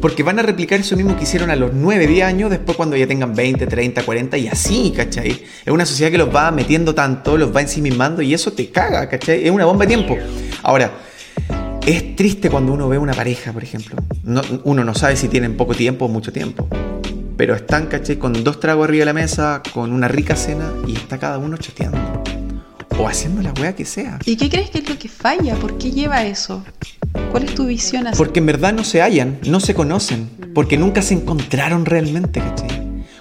Porque 0.00 0.24
van 0.24 0.40
a 0.40 0.42
replicar 0.42 0.80
eso 0.80 0.96
mismo 0.96 1.16
que 1.16 1.22
hicieron 1.22 1.50
a 1.50 1.56
los 1.56 1.72
9, 1.72 2.08
10 2.08 2.26
años, 2.26 2.50
después 2.50 2.76
cuando 2.76 2.96
ya 2.96 3.06
tengan 3.06 3.36
20, 3.36 3.68
30, 3.68 4.02
40 4.02 4.36
y 4.36 4.48
así, 4.48 4.92
¿cachai? 4.96 5.30
Es 5.64 5.72
una 5.72 5.86
sociedad 5.86 6.10
que 6.10 6.18
los 6.18 6.34
va 6.34 6.50
metiendo 6.50 6.92
tanto, 6.92 7.36
los 7.36 7.54
va 7.54 7.60
ensimismando 7.60 8.20
y 8.20 8.34
eso 8.34 8.52
te 8.52 8.68
caga, 8.70 9.08
¿cachai? 9.08 9.44
Es 9.44 9.50
una 9.52 9.64
bomba 9.64 9.86
de 9.86 9.94
tiempo. 9.94 10.18
Ahora, 10.64 10.90
es 11.86 12.16
triste 12.16 12.48
cuando 12.48 12.72
uno 12.72 12.88
ve 12.88 12.98
una 12.98 13.12
pareja, 13.12 13.52
por 13.52 13.62
ejemplo. 13.62 13.96
uno 14.64 14.84
no 14.84 14.94
sabe 14.94 15.16
si 15.16 15.28
tienen 15.28 15.56
poco 15.56 15.74
tiempo 15.74 16.04
o 16.04 16.08
mucho 16.08 16.32
tiempo. 16.32 16.68
Pero 17.36 17.54
están, 17.54 17.86
caché, 17.86 18.18
con 18.18 18.44
dos 18.44 18.60
tragos 18.60 18.84
arriba 18.84 19.00
de 19.00 19.06
la 19.06 19.12
mesa, 19.12 19.62
con 19.74 19.92
una 19.92 20.06
rica 20.06 20.36
cena 20.36 20.70
y 20.86 20.94
está 20.94 21.18
cada 21.18 21.38
uno 21.38 21.56
chateando. 21.56 21.98
O 22.98 23.08
haciendo 23.08 23.42
la 23.42 23.52
wea 23.60 23.74
que 23.74 23.84
sea. 23.84 24.18
¿Y 24.24 24.36
qué 24.36 24.48
crees 24.48 24.70
que 24.70 24.78
es 24.78 24.88
lo 24.88 24.98
que 24.98 25.08
falla? 25.08 25.56
¿Por 25.56 25.78
qué 25.78 25.90
lleva 25.90 26.24
eso? 26.24 26.62
¿Cuál 27.30 27.44
es 27.44 27.54
tu 27.54 27.66
visión 27.66 28.06
así? 28.06 28.16
Porque 28.16 28.38
en 28.38 28.46
verdad 28.46 28.72
no 28.72 28.84
se 28.84 29.02
hallan, 29.02 29.38
no 29.46 29.60
se 29.60 29.74
conocen. 29.74 30.28
Porque 30.54 30.76
nunca 30.76 31.02
se 31.02 31.14
encontraron 31.14 31.84
realmente, 31.86 32.40
caché. 32.40 32.66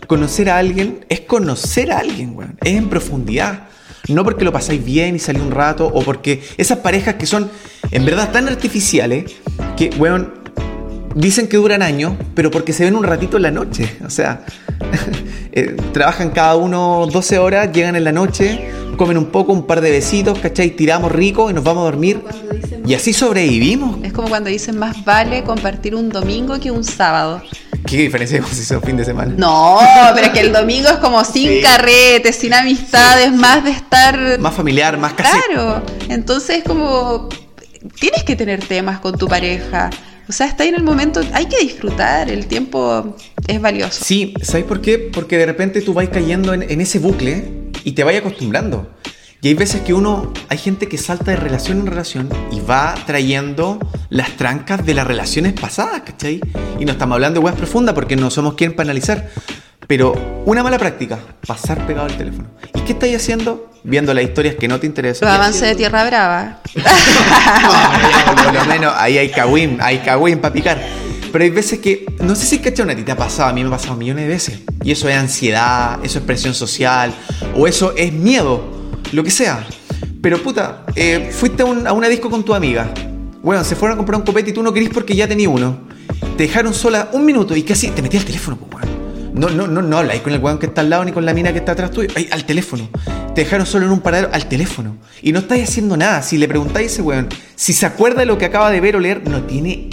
Conocer 0.06 0.50
a 0.50 0.58
alguien 0.58 1.06
es 1.08 1.21
conocer 1.21 1.91
a 1.91 2.00
alguien, 2.00 2.36
weón. 2.36 2.58
Es 2.62 2.76
en 2.76 2.89
profundidad. 2.89 3.69
No 4.07 4.23
porque 4.23 4.43
lo 4.43 4.51
pasáis 4.51 4.83
bien 4.83 5.15
y 5.15 5.19
salí 5.19 5.39
un 5.39 5.51
rato, 5.51 5.87
o 5.87 6.01
porque 6.03 6.43
esas 6.57 6.79
parejas 6.79 7.15
que 7.15 7.25
son 7.25 7.49
en 7.91 8.05
verdad 8.05 8.31
tan 8.31 8.47
artificiales 8.47 9.31
que, 9.77 9.89
weón, 9.97 10.33
dicen 11.15 11.47
que 11.47 11.57
duran 11.57 11.81
años, 11.81 12.13
pero 12.35 12.51
porque 12.51 12.73
se 12.73 12.83
ven 12.83 12.95
un 12.95 13.03
ratito 13.03 13.37
en 13.37 13.43
la 13.43 13.51
noche. 13.51 13.97
O 14.05 14.09
sea, 14.09 14.45
eh, 15.51 15.75
trabajan 15.93 16.31
cada 16.31 16.55
uno 16.55 17.07
12 17.11 17.37
horas, 17.39 17.71
llegan 17.71 17.95
en 17.95 18.03
la 18.03 18.11
noche, 18.11 18.69
comen 18.97 19.17
un 19.17 19.27
poco, 19.27 19.53
un 19.53 19.65
par 19.65 19.81
de 19.81 19.91
besitos, 19.91 20.39
¿cachai? 20.39 20.71
Tiramos 20.71 21.11
rico 21.11 21.49
y 21.49 21.53
nos 21.53 21.63
vamos 21.63 21.81
a 21.81 21.85
dormir. 21.85 22.21
Y 22.85 22.93
así 22.93 23.13
sobrevivimos. 23.13 24.03
Es 24.03 24.13
como 24.13 24.29
cuando 24.29 24.49
dicen 24.49 24.77
más 24.77 25.03
vale 25.05 25.43
compartir 25.43 25.95
un 25.95 26.09
domingo 26.09 26.59
que 26.59 26.71
un 26.71 26.83
sábado. 26.83 27.41
¿Qué 27.91 27.97
diferencia 27.97 28.41
si 28.49 28.63
son 28.63 28.82
fin 28.82 28.95
de 28.95 29.04
semana? 29.04 29.34
No, 29.36 29.77
pero 30.15 30.27
es 30.27 30.32
que 30.32 30.39
el 30.39 30.54
domingo 30.54 30.88
es 30.88 30.95
como 30.99 31.25
sin 31.25 31.62
carretes, 31.62 32.38
sin 32.38 32.54
amistades, 32.54 33.34
más 33.34 33.65
de 33.65 33.71
estar... 33.71 34.39
Más 34.39 34.54
familiar, 34.54 34.97
más 34.97 35.12
casero. 35.12 35.41
Claro, 35.43 35.86
entonces 36.08 36.60
es 36.60 36.63
como... 36.63 37.27
Tienes 37.99 38.23
que 38.23 38.38
tener 38.38 38.63
temas 38.63 39.01
con 39.01 39.17
tu 39.17 39.27
pareja. 39.27 39.89
O 40.30 40.32
sea, 40.32 40.47
está 40.47 40.63
ahí 40.63 40.69
en 40.69 40.75
el 40.75 40.84
momento, 40.84 41.19
hay 41.34 41.47
que 41.47 41.58
disfrutar, 41.60 42.30
el 42.30 42.45
tiempo 42.45 43.17
es 43.45 43.60
valioso. 43.60 44.01
Sí, 44.06 44.36
¿sabes 44.41 44.63
por 44.63 44.80
qué? 44.80 44.97
Porque 44.97 45.38
de 45.38 45.45
repente 45.45 45.82
tú 45.82 45.93
vas 45.93 46.08
cayendo 46.08 46.54
en, 46.54 46.63
en 46.63 46.80
ese 46.80 46.97
bucle 46.99 47.45
y 47.84 47.91
te 47.91 48.06
vas 48.06 48.15
acostumbrando. 48.15 48.89
Y 49.43 49.47
hay 49.47 49.54
veces 49.56 49.82
que 49.82 49.95
uno, 49.95 50.32
hay 50.49 50.60
gente 50.60 50.88
que 50.88 50.99
salta 50.99 51.32
de 51.32 51.36
relación 51.36 51.80
en 51.80 51.88
relación 51.88 52.30
y 52.51 52.60
va 52.60 52.93
trayendo 53.08 53.80
las 54.10 54.38
trancas 54.38 54.86
de 54.86 54.93
las 54.93 55.08
relaciones 55.08 55.54
pasadas, 55.54 56.01
¿cachai? 56.01 56.39
Y 56.77 56.86
no 56.86 56.91
estamos 56.91 57.15
hablando 57.15 57.39
de 57.39 57.45
weas 57.45 57.58
profundas 57.58 57.95
porque 57.95 58.15
no 58.15 58.30
somos 58.30 58.54
quien 58.54 58.73
para 58.73 58.91
analizar. 58.91 59.32
Pero 59.88 60.13
una 60.45 60.62
mala 60.62 60.77
práctica, 60.77 61.17
pasar 61.47 61.88
pegado 61.88 62.06
al 62.06 62.15
teléfono. 62.15 62.49
¿Y 62.75 62.82
qué 62.82 62.91
estáis 62.91 63.15
haciendo? 63.15 63.71
Viendo 63.84 64.13
las 64.13 64.25
historias 64.25 64.58
que 64.58 64.67
no 64.67 64.80
te 64.80 64.86
interesan. 64.86 65.27
Los 65.27 65.36
avances 65.36 65.62
de 65.62 65.73
Tierra 65.73 66.06
Brava. 66.06 66.60
no, 66.75 68.43
por 68.43 68.54
lo 68.54 68.65
menos 68.65 68.93
ahí 68.95 69.17
hay 69.17 69.32
kawin, 69.32 69.80
hay 69.82 69.97
kawin 69.99 70.38
para 70.38 70.54
picar. 70.54 70.80
Pero 71.32 71.43
hay 71.43 71.49
veces 71.49 71.80
que, 71.80 72.06
no 72.19 72.36
sé 72.36 72.45
si 72.45 72.60
cachai 72.60 72.86
una 72.86 72.95
ti 72.95 73.01
te 73.01 73.12
ha 73.12 73.17
pasado, 73.17 73.49
a 73.49 73.54
mí 73.54 73.63
me 73.63 73.69
ha 73.69 73.71
pasado 73.71 73.95
millones 73.95 74.25
de 74.25 74.30
veces. 74.30 74.60
Y 74.84 74.91
eso 74.91 75.10
es 75.10 75.15
ansiedad, 75.17 75.97
eso 76.04 76.19
es 76.19 76.25
presión 76.25 76.54
social, 76.54 77.12
o 77.56 77.65
eso 77.65 77.95
es 77.97 78.13
miedo 78.13 78.80
lo 79.12 79.24
que 79.24 79.32
sea. 79.32 79.65
Pero 80.21 80.41
puta, 80.41 80.86
eh, 80.95 81.32
fuiste 81.32 81.63
a, 81.63 81.93
una 81.93 82.08
disco 82.08 82.30
con 82.30 82.43
tu 82.43 82.54
amiga. 82.54 82.91
Bueno, 83.41 83.63
se 83.63 83.76
fueron 83.76 83.95
a 83.95 83.97
comprar 83.97 84.19
un 84.19 84.26
copete 84.26 84.52
y 84.52 84.54
tú 84.54 84.62
no 84.62 84.71
querís 84.71 84.89
porque 84.89 85.15
ya 85.15 85.28
tenías 85.28 85.52
uno. 85.52 85.80
Te 86.38 86.43
dejaron 86.43 86.74
sola 86.74 87.10
un 87.13 87.26
minuto 87.26 87.56
y 87.56 87.63
casi 87.63 87.89
te 87.89 88.02
metí 88.02 88.17
al 88.17 88.26
teléfono, 88.26 88.58
pues, 88.58 88.86
No, 89.34 89.50
no, 89.50 89.67
no, 89.67 89.82
no 89.82 89.97
habláis 89.97 90.21
con 90.21 90.34
el 90.34 90.39
weón 90.39 90.60
que 90.60 90.67
está 90.67 90.82
al 90.82 90.89
lado 90.89 91.06
ni 91.06 91.12
con 91.12 91.26
la 91.26 91.34
mina 91.34 91.52
que 91.52 91.60
está 91.60 91.71
atrás 91.71 91.91
tuyo. 91.91 92.10
Ay, 92.15 92.30
al 92.32 92.45
teléfono. 92.45 92.88
Te 93.34 93.41
dejaron 93.41 93.65
solo 93.65 93.86
en 93.86 93.91
un 93.91 94.02
paradero 94.02 94.30
al 94.32 94.47
teléfono. 94.47 94.97
Y 95.21 95.32
no 95.32 95.39
estáis 95.39 95.69
haciendo 95.69 95.97
nada. 95.97 96.21
Si 96.21 96.38
le 96.38 96.47
preguntáis 96.47 96.89
a 96.89 96.93
ese 96.93 97.02
weón 97.02 97.30
si 97.56 97.74
se 97.74 97.86
acuerda 97.86 98.19
de 98.19 98.26
lo 98.26 98.38
que 98.38 98.45
acaba 98.45 98.69
de 98.69 98.80
ver 98.80 98.95
o 98.95 99.00
leer, 99.00 99.28
no 99.28 99.43
tiene 99.43 99.89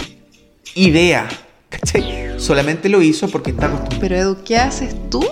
idea. 0.75 1.27
¿Cachai? 1.69 2.39
Solamente 2.39 2.89
lo 2.89 3.01
hizo 3.01 3.27
porque 3.29 3.51
está 3.51 3.67
acostumbrado. 3.67 4.01
Pero 4.01 4.15
Edu, 4.15 4.37
¿qué 4.43 4.57
haces 4.57 4.95
tú 5.09 5.23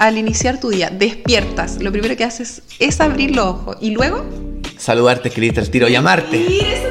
al 0.00 0.16
iniciar 0.16 0.58
tu 0.58 0.70
día, 0.70 0.88
despiertas, 0.88 1.76
lo 1.80 1.92
primero 1.92 2.16
que 2.16 2.24
haces 2.24 2.62
es 2.78 3.00
abrir 3.02 3.36
los 3.36 3.46
ojos 3.46 3.76
y 3.80 3.90
luego... 3.90 4.24
Saludarte, 4.78 5.28
escribirte 5.28 5.60
el 5.60 5.70
tiro, 5.70 5.88
llamarte. 5.88 6.42
eso 6.42 6.88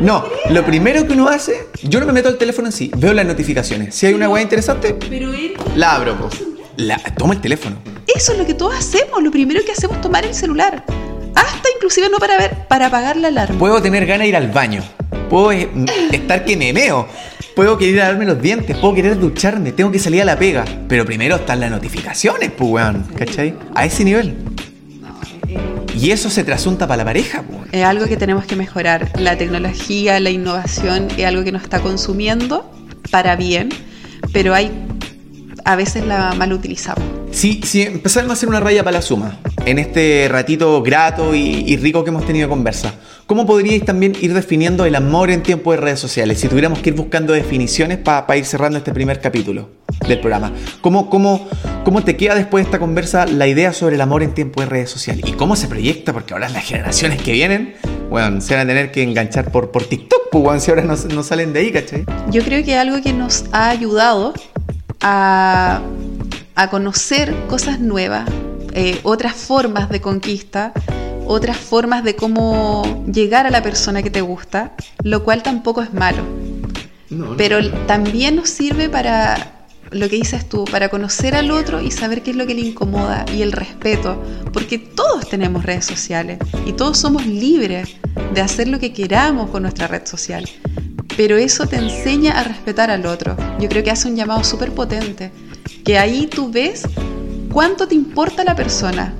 no, 0.00 0.26
lo 0.50 0.64
primero 0.66 1.06
que 1.06 1.14
uno 1.14 1.28
hace, 1.28 1.66
yo 1.82 1.98
no 1.98 2.04
me 2.04 2.12
meto 2.12 2.28
al 2.28 2.36
teléfono 2.36 2.68
en 2.68 2.72
sí, 2.72 2.90
veo 2.98 3.14
las 3.14 3.24
notificaciones. 3.24 3.94
Si 3.94 4.04
hay 4.04 4.12
una 4.12 4.28
weá 4.28 4.42
interesante, 4.42 4.94
la 5.74 5.94
abro. 5.94 6.28
La, 6.76 6.98
toma 7.16 7.32
el 7.32 7.40
teléfono. 7.40 7.76
Eso 8.14 8.32
es 8.32 8.38
lo 8.38 8.44
que 8.44 8.52
todos 8.52 8.74
hacemos. 8.74 9.22
Lo 9.22 9.30
primero 9.30 9.64
que 9.64 9.72
hacemos 9.72 9.96
es 9.96 10.02
tomar 10.02 10.26
el 10.26 10.34
celular. 10.34 10.84
Hasta 11.34 11.68
inclusive 11.74 12.10
no 12.10 12.18
para 12.18 12.36
ver, 12.36 12.66
para 12.68 12.86
apagar 12.86 13.16
la 13.16 13.28
alarma. 13.28 13.58
Puedo 13.58 13.80
tener 13.80 14.04
ganas 14.04 14.24
de 14.24 14.28
ir 14.28 14.36
al 14.36 14.50
baño. 14.50 14.82
Puedo 15.30 15.52
estar 15.52 16.44
que 16.44 16.56
me 16.56 16.72
meo. 16.72 17.08
Puedo 17.54 17.78
querer 17.78 18.00
darme 18.00 18.24
los 18.24 18.42
dientes, 18.42 18.76
puedo 18.76 18.94
querer 18.94 19.16
ducharme, 19.16 19.70
tengo 19.70 19.92
que 19.92 20.00
salir 20.00 20.22
a 20.22 20.24
la 20.24 20.36
pega. 20.36 20.64
Pero 20.88 21.04
primero 21.04 21.36
están 21.36 21.60
las 21.60 21.70
notificaciones, 21.70 22.50
pues, 22.50 22.68
weón. 22.68 23.04
¿Cachai? 23.16 23.54
A 23.76 23.84
ese 23.84 24.04
nivel. 24.04 24.34
Y 25.96 26.10
eso 26.10 26.30
se 26.30 26.42
trasunta 26.42 26.88
para 26.88 26.98
la 26.98 27.04
pareja, 27.04 27.42
pues. 27.42 27.60
Es 27.70 27.84
algo 27.84 28.06
que 28.06 28.16
tenemos 28.16 28.44
que 28.44 28.56
mejorar. 28.56 29.12
La 29.20 29.38
tecnología, 29.38 30.18
la 30.18 30.30
innovación 30.30 31.08
es 31.16 31.24
algo 31.24 31.44
que 31.44 31.52
nos 31.52 31.62
está 31.62 31.80
consumiendo 31.80 32.68
para 33.12 33.36
bien, 33.36 33.68
pero 34.32 34.52
hay 34.52 34.72
a 35.64 35.76
veces 35.76 36.04
la 36.04 36.34
mal 36.34 36.52
utilizamos. 36.52 37.04
Sí, 37.30 37.60
sí, 37.64 37.82
empezamos 37.82 38.30
a 38.30 38.32
hacer 38.32 38.48
una 38.48 38.58
raya 38.58 38.82
para 38.82 38.96
la 38.96 39.02
suma 39.02 39.38
en 39.66 39.78
este 39.78 40.28
ratito 40.30 40.82
grato 40.82 41.34
y, 41.34 41.76
rico 41.76 42.04
que 42.04 42.10
hemos 42.10 42.26
tenido 42.26 42.48
conversa. 42.48 42.94
¿Cómo 43.26 43.46
podríais 43.46 43.84
también 43.84 44.14
ir 44.20 44.34
definiendo 44.34 44.84
el 44.84 44.94
amor 44.94 45.30
en 45.30 45.42
tiempo 45.42 45.72
de 45.72 45.78
redes 45.78 46.00
sociales? 46.00 46.38
Si 46.40 46.48
tuviéramos 46.48 46.80
que 46.80 46.90
ir 46.90 46.96
buscando 46.96 47.32
definiciones 47.32 47.98
para 47.98 48.36
ir 48.36 48.44
cerrando 48.44 48.78
este 48.78 48.92
primer 48.92 49.20
capítulo 49.20 49.70
del 50.06 50.20
programa. 50.20 50.52
¿Cómo, 50.80 51.08
cómo, 51.08 51.48
¿Cómo 51.84 52.04
te 52.04 52.16
queda 52.16 52.34
después 52.34 52.64
de 52.64 52.68
esta 52.68 52.78
conversa 52.78 53.26
la 53.26 53.46
idea 53.46 53.72
sobre 53.72 53.94
el 53.94 54.00
amor 54.02 54.22
en 54.22 54.34
tiempo 54.34 54.60
de 54.60 54.66
redes 54.66 54.90
sociales? 54.90 55.24
¿Y 55.26 55.32
cómo 55.32 55.56
se 55.56 55.68
proyecta? 55.68 56.12
Porque 56.12 56.34
ahora 56.34 56.48
las 56.50 56.64
generaciones 56.64 57.22
que 57.22 57.32
vienen, 57.32 57.74
bueno, 58.10 58.40
se 58.40 58.54
van 58.54 58.64
a 58.64 58.66
tener 58.66 58.92
que 58.92 59.02
enganchar 59.02 59.50
por, 59.50 59.70
por 59.70 59.84
TikTok, 59.84 60.28
pues, 60.30 60.44
bueno, 60.44 60.60
si 60.60 60.70
ahora 60.70 60.82
no, 60.82 60.94
no 61.14 61.22
salen 61.22 61.52
de 61.52 61.60
ahí, 61.60 61.72
¿cachai? 61.72 62.04
Yo 62.30 62.42
creo 62.42 62.64
que 62.64 62.76
algo 62.76 63.00
que 63.00 63.12
nos 63.12 63.44
ha 63.52 63.70
ayudado 63.70 64.34
a, 65.00 65.82
conocer 66.70 67.34
cosas 67.46 67.78
nuevas, 67.80 68.28
eh, 68.74 69.00
otras 69.04 69.34
formas 69.34 69.88
de 69.88 70.00
conquista, 70.00 70.72
otras 71.26 71.56
formas 71.56 72.04
de 72.04 72.16
cómo 72.16 73.04
llegar 73.06 73.46
a 73.46 73.50
la 73.50 73.62
persona 73.62 74.02
que 74.02 74.10
te 74.10 74.20
gusta, 74.20 74.74
lo 75.02 75.24
cual 75.24 75.42
tampoco 75.42 75.80
es 75.82 75.92
malo. 75.94 76.22
Pero 77.36 77.70
también 77.86 78.36
nos 78.36 78.50
sirve 78.50 78.88
para 78.88 79.66
lo 79.90 80.08
que 80.08 80.16
dices 80.16 80.48
tú, 80.48 80.64
para 80.64 80.88
conocer 80.88 81.36
al 81.36 81.52
otro 81.52 81.80
y 81.80 81.92
saber 81.92 82.22
qué 82.22 82.32
es 82.32 82.36
lo 82.36 82.46
que 82.46 82.54
le 82.54 82.62
incomoda 82.62 83.24
y 83.32 83.42
el 83.42 83.52
respeto, 83.52 84.20
porque 84.52 84.78
todos 84.78 85.28
tenemos 85.28 85.64
redes 85.64 85.84
sociales 85.84 86.38
y 86.66 86.72
todos 86.72 86.98
somos 86.98 87.26
libres 87.26 87.96
de 88.32 88.40
hacer 88.40 88.66
lo 88.66 88.80
que 88.80 88.92
queramos 88.92 89.50
con 89.50 89.62
nuestra 89.62 89.86
red 89.86 90.04
social. 90.04 90.48
Pero 91.16 91.36
eso 91.36 91.66
te 91.68 91.76
enseña 91.76 92.40
a 92.40 92.42
respetar 92.42 92.90
al 92.90 93.06
otro. 93.06 93.36
Yo 93.60 93.68
creo 93.68 93.84
que 93.84 93.92
hace 93.92 94.08
un 94.08 94.16
llamado 94.16 94.42
súper 94.42 94.72
potente, 94.72 95.30
que 95.84 95.96
ahí 95.96 96.26
tú 96.26 96.50
ves 96.50 96.88
cuánto 97.54 97.86
te 97.86 97.94
importa 97.94 98.42
la 98.42 98.56
persona. 98.56 99.14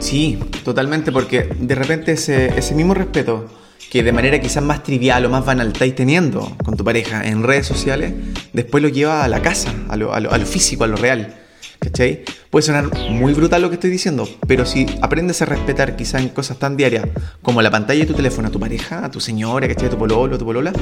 Sí, 0.00 0.38
totalmente, 0.64 1.12
porque 1.12 1.50
de 1.60 1.74
repente 1.74 2.12
ese, 2.12 2.58
ese 2.58 2.74
mismo 2.74 2.94
respeto 2.94 3.46
que 3.90 4.02
de 4.02 4.10
manera 4.10 4.40
quizás 4.40 4.64
más 4.64 4.82
trivial 4.82 5.26
o 5.26 5.28
más 5.28 5.44
banal 5.44 5.68
estáis 5.68 5.94
teniendo 5.94 6.56
con 6.64 6.78
tu 6.78 6.82
pareja 6.82 7.22
en 7.22 7.42
redes 7.42 7.66
sociales, 7.66 8.14
después 8.54 8.82
lo 8.82 8.88
lleva 8.88 9.22
a 9.22 9.28
la 9.28 9.42
casa, 9.42 9.70
a 9.90 9.96
lo, 9.96 10.14
a 10.14 10.20
lo, 10.20 10.46
físico, 10.46 10.84
a 10.84 10.86
lo 10.86 10.96
real. 10.96 11.34
¿Cachai? 11.78 12.24
Puede 12.48 12.62
sonar 12.62 12.88
muy 13.10 13.34
brutal 13.34 13.60
lo 13.60 13.68
que 13.68 13.74
estoy 13.74 13.90
diciendo, 13.90 14.26
pero 14.48 14.64
si 14.64 14.86
aprendes 15.02 15.42
a 15.42 15.44
respetar 15.44 15.94
quizás 15.96 16.22
en 16.22 16.30
cosas 16.30 16.58
tan 16.58 16.78
diarias 16.78 17.06
como 17.42 17.60
la 17.60 17.70
pantalla 17.70 18.00
de 18.00 18.06
tu 18.06 18.14
teléfono 18.14 18.48
a 18.48 18.50
tu 18.50 18.58
pareja, 18.58 19.04
a 19.04 19.10
tu 19.10 19.20
señora, 19.20 19.68
¿cachai? 19.68 19.88
A 19.88 19.90
tu 19.90 19.98
pololo, 19.98 20.36
a 20.36 20.38
tu 20.38 20.46
polola, 20.46 20.72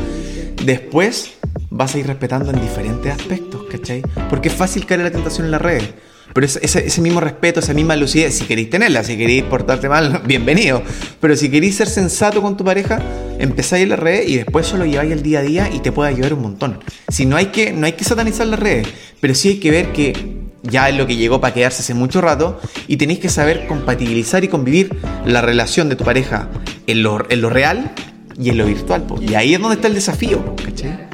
después 0.64 1.32
vas 1.70 1.96
a 1.96 1.98
ir 1.98 2.06
respetando 2.06 2.52
en 2.52 2.60
diferentes 2.60 3.12
aspectos, 3.12 3.64
¿cachai? 3.68 4.02
Porque 4.30 4.48
es 4.48 4.54
fácil 4.54 4.86
caer 4.86 5.00
en 5.00 5.06
la 5.06 5.10
tentación 5.10 5.46
en 5.46 5.50
las 5.50 5.60
redes. 5.60 5.92
Pero 6.34 6.46
ese, 6.46 7.00
mismo 7.00 7.20
respeto, 7.20 7.60
esa 7.60 7.74
misma 7.74 7.96
lucidez, 7.96 8.34
si 8.34 8.44
queréis 8.44 8.70
tenerla, 8.70 9.04
si 9.04 9.16
queréis 9.16 9.44
portarte 9.44 9.88
mal, 9.88 10.22
bienvenido. 10.26 10.82
Pero 11.20 11.36
si 11.36 11.50
queréis 11.50 11.76
ser 11.76 11.88
sensato 11.88 12.40
con 12.40 12.56
tu 12.56 12.64
pareja, 12.64 13.00
empezáis 13.38 13.86
las 13.88 13.98
redes 13.98 14.28
y 14.28 14.36
después 14.36 14.66
solo 14.66 14.86
lleváis 14.86 15.12
el 15.12 15.22
día 15.22 15.40
a 15.40 15.42
día 15.42 15.70
y 15.72 15.80
te 15.80 15.92
puede 15.92 16.10
ayudar 16.10 16.34
un 16.34 16.42
montón. 16.42 16.80
Si 17.08 17.26
no 17.26 17.36
hay 17.36 17.46
que, 17.46 17.72
no 17.72 17.86
hay 17.86 17.92
que 17.92 18.04
satanizar 18.04 18.46
las 18.46 18.58
redes, 18.58 18.88
pero 19.20 19.34
sí 19.34 19.50
hay 19.50 19.56
que 19.60 19.70
ver 19.70 19.92
que 19.92 20.42
ya 20.62 20.88
es 20.88 20.96
lo 20.96 21.06
que 21.06 21.16
llegó 21.16 21.40
para 21.40 21.52
quedarse 21.52 21.82
hace 21.82 21.94
mucho 21.94 22.20
rato 22.20 22.60
y 22.86 22.96
tenéis 22.96 23.18
que 23.18 23.28
saber 23.28 23.66
compatibilizar 23.66 24.44
y 24.44 24.48
convivir 24.48 24.96
la 25.26 25.42
relación 25.42 25.88
de 25.88 25.96
tu 25.96 26.04
pareja 26.04 26.48
en 26.86 27.02
lo, 27.02 27.28
en 27.30 27.40
lo 27.40 27.50
real 27.50 27.92
y 28.40 28.50
en 28.50 28.58
lo 28.58 28.64
virtual. 28.64 29.04
Y 29.20 29.34
ahí 29.34 29.54
es 29.54 29.60
donde 29.60 29.76
está 29.76 29.88
el 29.88 29.94
desafío, 29.94 30.56
¿cachai? 30.56 31.08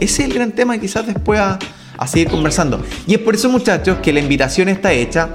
Ese 0.00 0.22
es 0.22 0.28
el 0.28 0.34
gran 0.34 0.52
tema 0.52 0.74
y 0.76 0.80
quizás 0.80 1.06
después 1.06 1.38
a 1.38 1.58
a 1.98 2.06
seguir 2.06 2.28
conversando. 2.28 2.80
Y 3.06 3.14
es 3.14 3.20
por 3.20 3.34
eso, 3.34 3.48
muchachos, 3.48 3.98
que 4.02 4.12
la 4.12 4.20
invitación 4.20 4.68
está 4.68 4.92
hecha 4.92 5.30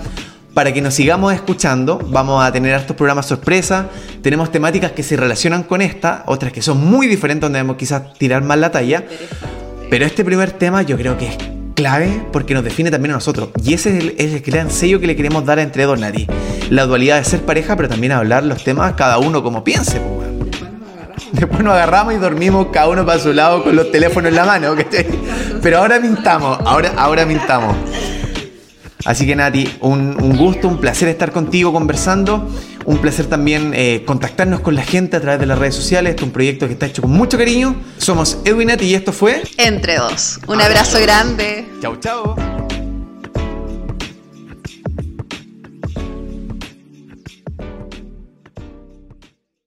para 0.53 0.73
que 0.73 0.81
nos 0.81 0.93
sigamos 0.93 1.33
escuchando. 1.33 1.99
Vamos 2.09 2.43
a 2.43 2.51
tener 2.51 2.73
estos 2.73 2.95
programas 2.95 3.25
sorpresa. 3.25 3.87
Tenemos 4.21 4.51
temáticas 4.51 4.91
que 4.91 5.03
se 5.03 5.15
relacionan 5.15 5.63
con 5.63 5.81
esta, 5.81 6.23
otras 6.25 6.51
que 6.51 6.61
son 6.61 6.85
muy 6.85 7.07
diferentes, 7.07 7.41
donde 7.41 7.59
debemos 7.59 7.77
quizás 7.77 8.13
tirar 8.17 8.43
más 8.43 8.57
la 8.57 8.71
talla. 8.71 9.05
Pero 9.89 10.05
este 10.05 10.23
primer 10.23 10.51
tema 10.51 10.81
yo 10.81 10.97
creo 10.97 11.17
que 11.17 11.27
es 11.27 11.37
clave 11.79 12.21
porque 12.33 12.53
nos 12.53 12.63
define 12.63 12.91
también 12.91 13.11
a 13.11 13.15
nosotros. 13.15 13.49
Y 13.63 13.73
ese 13.73 14.13
es 14.17 14.33
el, 14.33 14.41
gran 14.41 14.69
sello 14.69 14.99
que 14.99 15.07
le 15.07 15.15
queremos 15.15 15.45
dar 15.45 15.59
a 15.59 15.61
Entre 15.61 15.85
Dos 15.85 15.99
La 16.69 16.85
dualidad 16.85 17.17
de 17.17 17.23
ser 17.23 17.41
pareja, 17.41 17.75
pero 17.77 17.87
también 17.87 18.11
hablar 18.11 18.43
los 18.43 18.63
temas 18.63 18.93
cada 18.93 19.17
uno 19.17 19.41
como 19.41 19.63
piense. 19.63 20.01
Después 21.33 21.63
nos 21.63 21.73
agarramos 21.73 22.13
y 22.13 22.17
dormimos 22.17 22.67
cada 22.71 22.87
uno 22.89 23.05
para 23.05 23.19
su 23.19 23.33
lado 23.33 23.63
con 23.63 23.75
los 23.75 23.91
teléfonos 23.91 24.29
en 24.29 24.35
la 24.35 24.45
mano. 24.45 24.75
Pero 25.61 25.79
ahora 25.79 25.99
mintamos, 25.99 26.59
ahora, 26.65 26.93
ahora 26.97 27.25
mintamos. 27.25 27.75
Así 29.05 29.25
que 29.25 29.35
Nati, 29.35 29.77
un, 29.81 30.37
gusto, 30.37 30.67
un 30.67 30.79
placer 30.79 31.07
estar 31.07 31.31
contigo 31.31 31.71
conversando. 31.71 32.49
Un 32.85 32.97
placer 32.97 33.27
también 33.27 33.73
eh, 33.75 34.03
contactarnos 34.05 34.61
con 34.61 34.75
la 34.75 34.83
gente 34.83 35.17
a 35.17 35.21
través 35.21 35.39
de 35.39 35.45
las 35.45 35.57
redes 35.57 35.75
sociales. 35.75 36.11
Este 36.11 36.23
es 36.23 36.27
un 36.27 36.33
proyecto 36.33 36.67
que 36.67 36.73
está 36.73 36.85
hecho 36.87 37.01
con 37.01 37.11
mucho 37.11 37.37
cariño. 37.37 37.75
Somos 37.97 38.39
Edwin 38.45 38.67
Nati 38.67 38.85
y 38.85 38.95
esto 38.95 39.13
fue 39.13 39.41
Entre 39.57 39.97
Dos. 39.97 40.39
Un 40.47 40.61
abrazo 40.61 40.99
grande. 40.99 41.67
Chau, 41.81 41.95
chau. 41.97 42.48